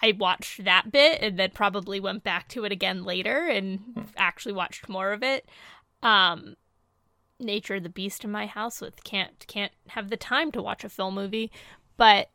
I 0.02 0.12
watched 0.18 0.64
that 0.64 0.90
bit 0.90 1.22
and 1.22 1.38
then 1.38 1.50
probably 1.52 2.00
went 2.00 2.24
back 2.24 2.48
to 2.48 2.64
it 2.64 2.72
again 2.72 3.04
later 3.04 3.46
and 3.46 4.10
actually 4.16 4.52
watched 4.52 4.88
more 4.88 5.12
of 5.12 5.22
it. 5.22 5.48
Um, 6.02 6.56
nature 7.38 7.78
the 7.80 7.88
beast 7.88 8.24
in 8.24 8.30
my 8.30 8.46
house 8.46 8.80
with 8.80 9.02
can't 9.04 9.44
can't 9.48 9.72
have 9.88 10.08
the 10.08 10.16
time 10.16 10.52
to 10.52 10.62
watch 10.62 10.84
a 10.84 10.88
film 10.88 11.16
movie 11.16 11.50
but 11.96 12.30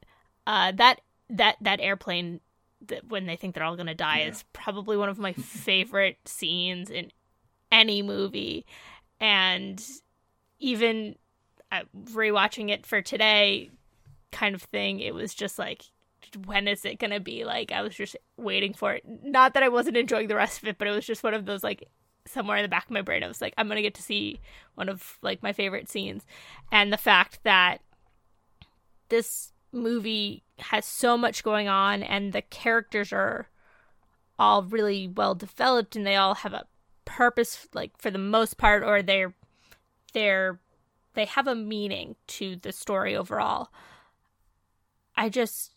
uh 0.45 0.73
that 0.73 0.99
that 1.29 1.55
that 1.61 1.79
airplane 1.79 2.41
that 2.85 3.07
when 3.07 3.25
they 3.25 3.37
think 3.37 3.55
they're 3.55 3.63
all 3.63 3.77
gonna 3.77 3.95
die 3.95 4.19
is 4.19 4.43
probably 4.51 4.97
one 4.97 5.07
of 5.07 5.17
my 5.17 5.31
favorite 5.33 6.17
scenes 6.25 6.89
in 6.89 7.09
any 7.71 8.01
movie 8.01 8.65
and 9.21 9.81
even 10.59 11.15
rewatching 11.95 12.69
it 12.69 12.85
for 12.85 13.01
today 13.01 13.69
kind 14.31 14.53
of 14.55 14.61
thing 14.61 14.99
it 14.99 15.13
was 15.13 15.33
just 15.33 15.57
like 15.57 15.83
when 16.45 16.67
is 16.67 16.85
it 16.85 16.99
gonna 16.99 17.19
be? 17.19 17.43
Like 17.43 17.71
i 17.71 17.81
was 17.81 17.95
just 17.95 18.15
waiting 18.37 18.73
for 18.73 18.93
it. 18.93 19.03
Not 19.23 19.53
that 19.53 19.63
i 19.63 19.69
wasn't 19.69 19.97
enjoying 19.97 20.27
the 20.27 20.35
rest 20.35 20.61
of 20.61 20.67
it 20.67 20.77
but 20.77 20.87
it 20.87 20.91
was 20.91 21.05
just 21.05 21.23
one 21.23 21.33
of 21.33 21.45
those 21.45 21.63
like 21.63 21.87
somewhere 22.25 22.57
in 22.57 22.63
the 22.63 22.69
back 22.69 22.85
of 22.85 22.91
my 22.91 23.01
brain 23.01 23.23
i 23.23 23.27
was 23.27 23.41
like 23.41 23.55
i'm 23.57 23.67
gonna 23.67 23.81
get 23.81 23.95
to 23.95 24.03
see 24.03 24.39
one 24.75 24.89
of 24.89 25.17
like 25.21 25.43
my 25.43 25.53
favorite 25.53 25.89
scenes. 25.89 26.25
And 26.71 26.91
the 26.91 26.97
fact 26.97 27.39
that 27.43 27.81
this 29.09 29.51
movie 29.71 30.43
has 30.59 30.85
so 30.85 31.17
much 31.17 31.43
going 31.43 31.67
on 31.67 32.01
and 32.01 32.33
the 32.33 32.41
characters 32.41 33.11
are 33.11 33.49
all 34.39 34.63
really 34.63 35.07
well 35.07 35.35
developed 35.35 35.95
and 35.95 36.07
they 36.07 36.15
all 36.15 36.35
have 36.35 36.53
a 36.53 36.65
purpose 37.05 37.67
like 37.73 37.91
for 37.97 38.09
the 38.09 38.17
most 38.17 38.57
part 38.57 38.83
or 38.83 39.01
they're 39.01 39.33
they're 40.13 40.59
they 41.19 41.25
have 41.25 41.47
a 41.47 41.55
meaning 41.55 42.15
to 42.27 42.55
the 42.57 42.71
story 42.71 43.15
overall 43.15 43.69
i 45.15 45.29
just 45.29 45.73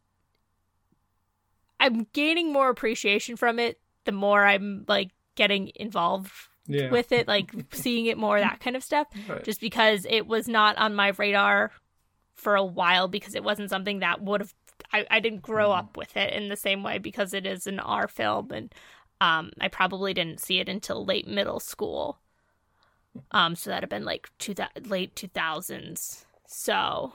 i'm 1.80 2.06
gaining 2.12 2.52
more 2.52 2.68
appreciation 2.68 3.36
from 3.36 3.58
it 3.58 3.80
the 4.04 4.12
more 4.12 4.44
i'm 4.44 4.84
like 4.88 5.10
getting 5.34 5.70
involved 5.74 6.30
Yeah. 6.66 6.90
with 6.90 7.10
it 7.12 7.26
like 7.28 7.50
seeing 7.72 8.06
it 8.06 8.18
more 8.18 8.38
that 8.40 8.60
kind 8.60 8.76
of 8.76 8.84
stuff 8.84 9.08
Right. 9.28 9.42
just 9.42 9.60
because 9.60 10.06
it 10.08 10.26
was 10.26 10.46
not 10.48 10.76
on 10.78 10.94
my 10.94 11.08
radar 11.08 11.72
for 12.34 12.54
a 12.56 12.64
while 12.64 13.08
because 13.08 13.34
it 13.34 13.44
wasn't 13.44 13.70
something 13.70 13.98
that 14.00 14.22
would 14.22 14.40
have 14.40 14.54
I, 14.92 15.06
I 15.10 15.20
didn't 15.20 15.42
grow 15.42 15.68
Mm-hmm. 15.70 15.78
up 15.78 15.96
with 15.96 16.16
it 16.16 16.32
in 16.34 16.48
the 16.48 16.56
same 16.56 16.82
way 16.82 16.98
because 16.98 17.32
it 17.34 17.46
is 17.46 17.66
an 17.66 17.78
R 17.80 18.08
film 18.08 18.50
and 18.52 18.74
um 19.20 19.50
I 19.60 19.68
probably 19.68 20.12
didn't 20.14 20.40
see 20.40 20.58
it 20.58 20.68
until 20.68 21.04
late 21.04 21.26
middle 21.28 21.60
school. 21.60 22.18
Um 23.30 23.56
so 23.56 23.70
that'd 23.70 23.82
have 23.82 23.90
been 23.90 24.04
like 24.04 24.30
two 24.38 24.54
thou- 24.54 24.68
late 24.84 25.14
2000s. 25.14 26.24
So 26.46 27.12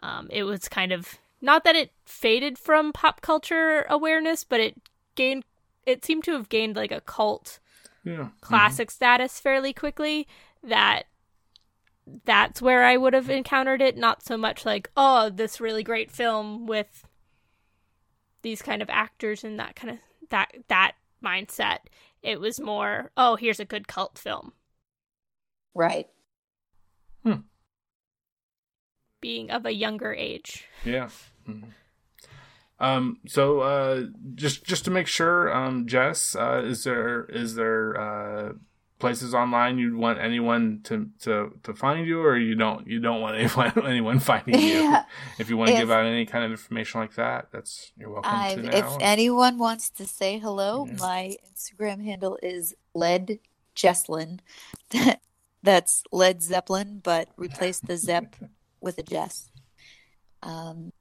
um 0.00 0.28
it 0.30 0.44
was 0.44 0.68
kind 0.68 0.92
of 0.92 1.18
not 1.40 1.64
that 1.64 1.76
it 1.76 1.92
faded 2.04 2.58
from 2.58 2.92
pop 2.92 3.20
culture 3.20 3.86
awareness, 3.88 4.44
but 4.44 4.60
it 4.60 4.76
gained 5.14 5.44
it 5.84 6.04
seemed 6.04 6.24
to 6.24 6.32
have 6.32 6.48
gained 6.48 6.76
like 6.76 6.92
a 6.92 7.00
cult 7.00 7.58
yeah. 8.04 8.28
classic 8.40 8.90
status 8.90 9.40
fairly 9.40 9.72
quickly 9.72 10.26
that 10.62 11.04
that's 12.24 12.62
where 12.62 12.84
I 12.84 12.96
would 12.96 13.14
have 13.14 13.28
encountered 13.28 13.82
it 13.82 13.96
not 13.96 14.22
so 14.22 14.36
much 14.36 14.64
like 14.64 14.90
oh 14.96 15.28
this 15.28 15.60
really 15.60 15.82
great 15.82 16.10
film 16.10 16.66
with 16.66 17.04
these 18.42 18.62
kind 18.62 18.80
of 18.80 18.88
actors 18.88 19.42
and 19.42 19.58
that 19.58 19.74
kind 19.74 19.94
of 19.94 19.98
that 20.30 20.52
that 20.68 20.92
mindset 21.24 21.78
it 22.22 22.40
was 22.40 22.60
more 22.60 23.10
oh 23.16 23.36
here's 23.36 23.60
a 23.60 23.64
good 23.64 23.88
cult 23.88 24.18
film 24.18 24.52
Right. 25.74 26.08
Hmm. 27.22 27.40
Being 29.20 29.50
of 29.50 29.66
a 29.66 29.72
younger 29.72 30.14
age 30.14 30.64
Yeah. 30.84 31.08
Mhm. 31.48 31.72
Um. 32.78 33.20
So, 33.26 33.60
uh, 33.60 34.04
just 34.34 34.64
just 34.64 34.84
to 34.84 34.90
make 34.90 35.06
sure, 35.06 35.50
um, 35.54 35.86
Jess, 35.86 36.36
uh, 36.36 36.62
is 36.64 36.84
there 36.84 37.24
is 37.24 37.54
there 37.54 37.98
uh 37.98 38.52
places 38.98 39.34
online 39.34 39.78
you'd 39.78 39.94
want 39.94 40.18
anyone 40.18 40.80
to 40.84 41.08
to 41.20 41.52
to 41.64 41.74
find 41.74 42.06
you, 42.06 42.20
or 42.22 42.36
you 42.38 42.54
don't 42.54 42.86
you 42.86 42.98
don't 43.00 43.20
want 43.20 43.36
anyone 43.40 43.72
anyone 43.86 44.18
finding 44.18 44.58
you? 44.60 44.74
Yeah. 44.84 45.04
If 45.38 45.50
you 45.50 45.56
want 45.56 45.68
to 45.68 45.74
If- 45.74 45.80
give 45.80 45.90
out 45.90 46.06
any 46.06 46.26
kind 46.26 46.44
of 46.44 46.50
information 46.50 47.00
like 47.00 47.14
that, 47.16 47.48
that's 47.52 47.92
you're 47.96 48.10
welcome 48.10 48.32
I've, 48.34 48.62
now. 48.64 48.76
if 48.76 48.96
anyone 49.00 49.58
wants 49.58 49.90
to 49.90 50.06
say 50.06 50.38
hello, 50.38 50.86
Yeah. 50.86 50.96
my 50.98 51.36
Instagram 51.52 52.04
handle 52.04 52.38
is 52.42 52.74
Led 52.94 53.38
jesslin 53.74 54.40
That's 55.62 56.02
Led 56.12 56.42
Zeppelin, 56.42 57.00
but 57.02 57.28
replace 57.36 57.80
the 57.80 57.96
Zepp 57.96 58.36
with 58.80 58.98
a 58.98 59.02
Jess. 59.02 59.50
Um, 60.42 60.92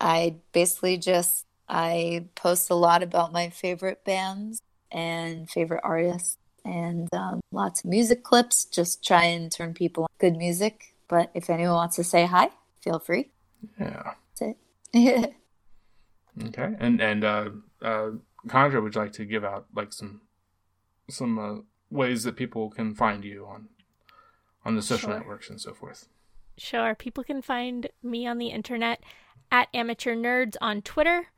I 0.00 0.36
basically 0.52 0.98
just 0.98 1.46
I 1.68 2.26
post 2.34 2.70
a 2.70 2.74
lot 2.74 3.02
about 3.02 3.32
my 3.32 3.48
favorite 3.48 4.04
bands 4.04 4.60
and 4.92 5.48
favorite 5.50 5.80
artists, 5.82 6.36
and 6.66 7.08
um, 7.14 7.40
lots 7.52 7.84
of 7.84 7.90
music 7.90 8.22
clips. 8.24 8.64
Just 8.64 9.04
try 9.04 9.24
and 9.24 9.50
turn 9.50 9.72
people 9.74 10.04
on 10.04 10.08
good 10.18 10.36
music. 10.36 10.94
But 11.08 11.30
if 11.34 11.48
anyone 11.48 11.74
wants 11.76 11.96
to 11.96 12.04
say 12.04 12.26
hi, 12.26 12.50
feel 12.82 12.98
free. 12.98 13.30
yeah. 13.80 14.14
That's 14.40 14.56
it. 14.92 15.34
Okay. 16.48 16.74
And 16.78 17.00
and 17.00 17.24
uh, 17.24 17.50
uh, 17.80 18.10
Conjure, 18.46 18.82
would 18.82 18.94
you 18.94 19.00
like 19.00 19.12
to 19.12 19.24
give 19.24 19.42
out 19.44 19.66
like 19.74 19.92
some 19.92 20.20
some 21.08 21.38
uh, 21.38 21.54
ways 21.90 22.24
that 22.24 22.36
people 22.36 22.68
can 22.68 22.94
find 22.94 23.24
you 23.24 23.46
on 23.46 23.68
on 24.64 24.74
the 24.76 24.82
social 24.82 25.08
Sure. 25.08 25.18
networks 25.18 25.48
and 25.48 25.58
so 25.60 25.72
forth? 25.72 26.08
Sure. 26.58 26.94
People 26.94 27.24
can 27.24 27.40
find 27.40 27.88
me 28.02 28.26
on 28.26 28.36
the 28.38 28.48
internet 28.48 29.02
at 29.50 29.68
Amateur 29.72 30.14
Nerds 30.14 30.56
on 30.60 30.82
Twitter. 30.82 31.28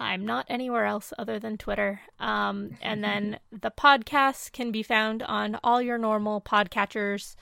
I'm 0.00 0.24
not 0.24 0.46
anywhere 0.48 0.86
else 0.86 1.12
other 1.18 1.38
than 1.38 1.58
Twitter. 1.58 2.00
Um, 2.18 2.76
and 2.80 3.04
then 3.04 3.38
the 3.52 3.70
podcast 3.70 4.52
can 4.52 4.72
be 4.72 4.82
found 4.82 5.22
on 5.22 5.60
all 5.62 5.82
your 5.82 5.98
normal 5.98 6.40
podcatchers. 6.40 7.36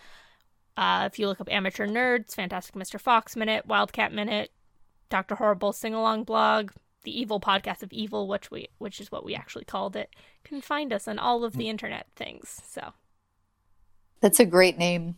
Uh, 0.77 1.09
if 1.11 1.19
you 1.19 1.29
look 1.29 1.41
up 1.41 1.51
Amateur 1.51 1.87
Nerds, 1.87 2.35
Fantastic 2.35 2.75
Mr. 2.75 3.01
Fox 3.01 3.37
Minute, 3.37 3.67
Wildcat 3.67 4.13
Minute, 4.13 4.51
Dr. 5.09 5.37
Horrible 5.37 5.73
Sing 5.73 5.95
Along 5.95 6.25
Blog, 6.25 6.73
the 7.05 7.19
Evil 7.19 7.41
Podcast 7.41 7.83
of 7.83 7.93
Evil, 7.93 8.29
which 8.29 8.51
we 8.51 8.69
which 8.79 9.01
is 9.01 9.11
what 9.11 9.25
we 9.25 9.35
actually 9.35 9.65
called 9.65 9.97
it, 9.97 10.15
can 10.45 10.61
find 10.61 10.93
us 10.93 11.09
on 11.09 11.19
all 11.19 11.45
of 11.45 11.57
the 11.57 11.69
internet 11.69 12.07
things. 12.17 12.61
So 12.69 12.93
That's 14.21 14.41
a 14.41 14.45
great 14.45 14.79
name. 14.79 15.17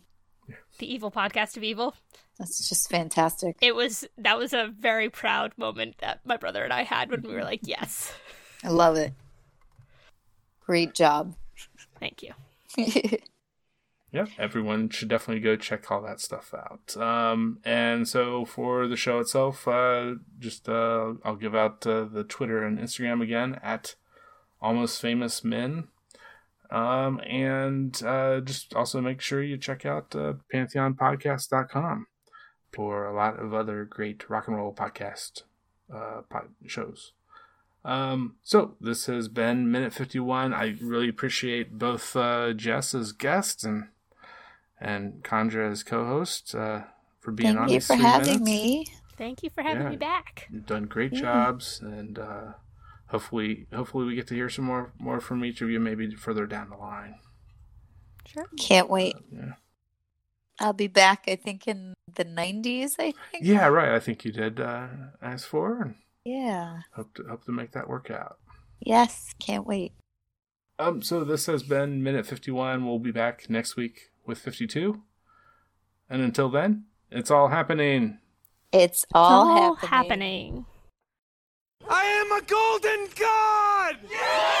The 0.79 0.91
Evil 0.91 1.11
Podcast 1.11 1.57
of 1.57 1.63
Evil. 1.63 1.95
That's 2.39 2.67
just 2.69 2.89
fantastic. 2.89 3.57
it 3.61 3.75
was 3.75 4.07
that 4.17 4.37
was 4.37 4.53
a 4.53 4.73
very 4.79 5.09
proud 5.09 5.53
moment 5.57 5.97
that 5.99 6.21
my 6.25 6.37
brother 6.37 6.63
and 6.63 6.73
I 6.73 6.83
had 6.83 7.11
when 7.11 7.21
we 7.21 7.33
were 7.33 7.43
like, 7.43 7.61
yes, 7.63 8.13
I 8.63 8.69
love 8.69 8.95
it. 8.97 9.13
Great 10.65 10.93
job. 10.93 11.35
thank 11.99 12.23
you. 12.23 12.33
Yeah, 14.13 14.25
everyone 14.37 14.89
should 14.89 15.07
definitely 15.07 15.41
go 15.41 15.55
check 15.55 15.89
all 15.89 16.01
that 16.01 16.19
stuff 16.19 16.53
out. 16.53 16.97
Um, 16.97 17.59
and 17.63 18.05
so 18.05 18.43
for 18.43 18.85
the 18.87 18.97
show 18.97 19.19
itself, 19.19 19.65
uh, 19.69 20.15
just 20.37 20.67
uh, 20.67 21.13
I'll 21.23 21.37
give 21.37 21.55
out 21.55 21.87
uh, 21.87 22.03
the 22.03 22.25
Twitter 22.25 22.61
and 22.61 22.77
Instagram 22.77 23.23
again 23.23 23.57
at 23.63 23.95
Almost 24.61 25.01
Famous 25.01 25.45
Men. 25.45 25.87
Um, 26.71 27.19
and 27.27 28.01
uh, 28.03 28.39
just 28.39 28.73
also 28.75 29.01
make 29.01 29.19
sure 29.19 29.43
you 29.43 29.57
check 29.57 29.85
out 29.85 30.15
uh, 30.15 30.33
PantheonPodcast.com 30.53 32.07
for 32.71 33.05
a 33.05 33.13
lot 33.13 33.37
of 33.39 33.53
other 33.53 33.83
great 33.83 34.29
rock 34.29 34.47
and 34.47 34.55
roll 34.55 34.73
podcast 34.73 35.43
uh, 35.93 36.21
pod- 36.29 36.49
shows. 36.65 37.11
Um, 37.83 38.35
so 38.43 38.75
this 38.79 39.07
has 39.07 39.27
been 39.27 39.69
minute 39.71 39.93
51. 39.93 40.53
I 40.53 40.77
really 40.81 41.09
appreciate 41.09 41.77
both 41.77 42.15
uh, 42.15 42.53
Jess 42.53 42.93
as 42.95 43.11
guest 43.11 43.63
and 43.65 43.89
and 44.79 45.23
Conjure 45.23 45.63
as 45.65 45.83
co-host 45.83 46.55
uh, 46.55 46.81
for 47.19 47.31
being 47.31 47.55
Thank 47.55 47.59
on 47.59 47.67
Thank 47.67 47.73
you 47.75 47.81
for 47.81 47.95
having 47.95 48.27
minutes. 48.27 48.45
me. 48.45 48.85
Thank 49.17 49.43
you 49.43 49.49
for 49.49 49.61
having 49.61 49.83
Yeah. 49.83 49.89
me 49.89 49.95
back. 49.97 50.47
You've 50.51 50.65
done 50.65 50.85
great 50.85 51.11
Yeah. 51.13 51.19
jobs, 51.21 51.79
and 51.83 52.17
uh, 52.17 52.53
hopefully, 53.11 53.67
hopefully 53.73 54.05
we 54.05 54.15
get 54.15 54.27
to 54.27 54.35
hear 54.35 54.49
some 54.49 54.65
more 54.65 54.91
more 54.99 55.19
from 55.21 55.45
each 55.45 55.61
of 55.61 55.69
you 55.69 55.79
maybe 55.79 56.09
further 56.15 56.45
down 56.47 56.69
the 56.69 56.77
line. 56.77 57.15
Sure. 58.25 58.45
Can't 58.59 58.89
wait. 58.89 59.15
Yeah. 59.31 59.53
I'll 60.59 60.73
be 60.73 60.87
back, 60.87 61.23
I 61.27 61.35
think, 61.37 61.67
in 61.67 61.93
the 62.13 62.23
90s, 62.25 62.91
I 62.99 63.13
think. 63.31 63.43
Yeah, 63.43 63.67
right. 63.67 63.89
I 63.93 63.99
think 63.99 64.23
you 64.23 64.31
did 64.31 64.59
uh, 64.59 64.87
ask 65.21 65.47
for, 65.47 65.81
and 65.81 65.95
Yeah. 66.23 66.81
hope 66.93 67.13
to 67.15 67.23
hope 67.23 67.45
to 67.45 67.51
make 67.51 67.71
that 67.71 67.89
work 67.89 68.11
out. 68.11 68.37
Yes, 68.79 69.33
can't 69.39 69.65
wait. 69.65 69.93
Um, 70.77 71.01
so 71.01 71.23
this 71.23 71.45
has 71.47 71.63
been 71.63 72.01
minute 72.03 72.25
fifty-one. 72.25 72.85
We'll 72.85 72.99
be 72.99 73.11
back 73.11 73.49
next 73.49 73.75
week 73.75 74.11
with 74.25 74.37
fifty-two, 74.39 75.01
and 76.09 76.21
until 76.21 76.49
then, 76.49 76.85
it's 77.11 77.29
all 77.31 77.49
happening. 77.49 78.19
It's 78.71 79.03
It's 79.03 79.05
all, 79.13 79.47
all 79.51 79.75
happening. 79.75 79.89
happening. 79.89 80.65
I 81.93 82.05
am 82.05 82.31
a 82.31 82.41
golden 82.45 83.09
god! 83.19 83.97
And 83.99 84.60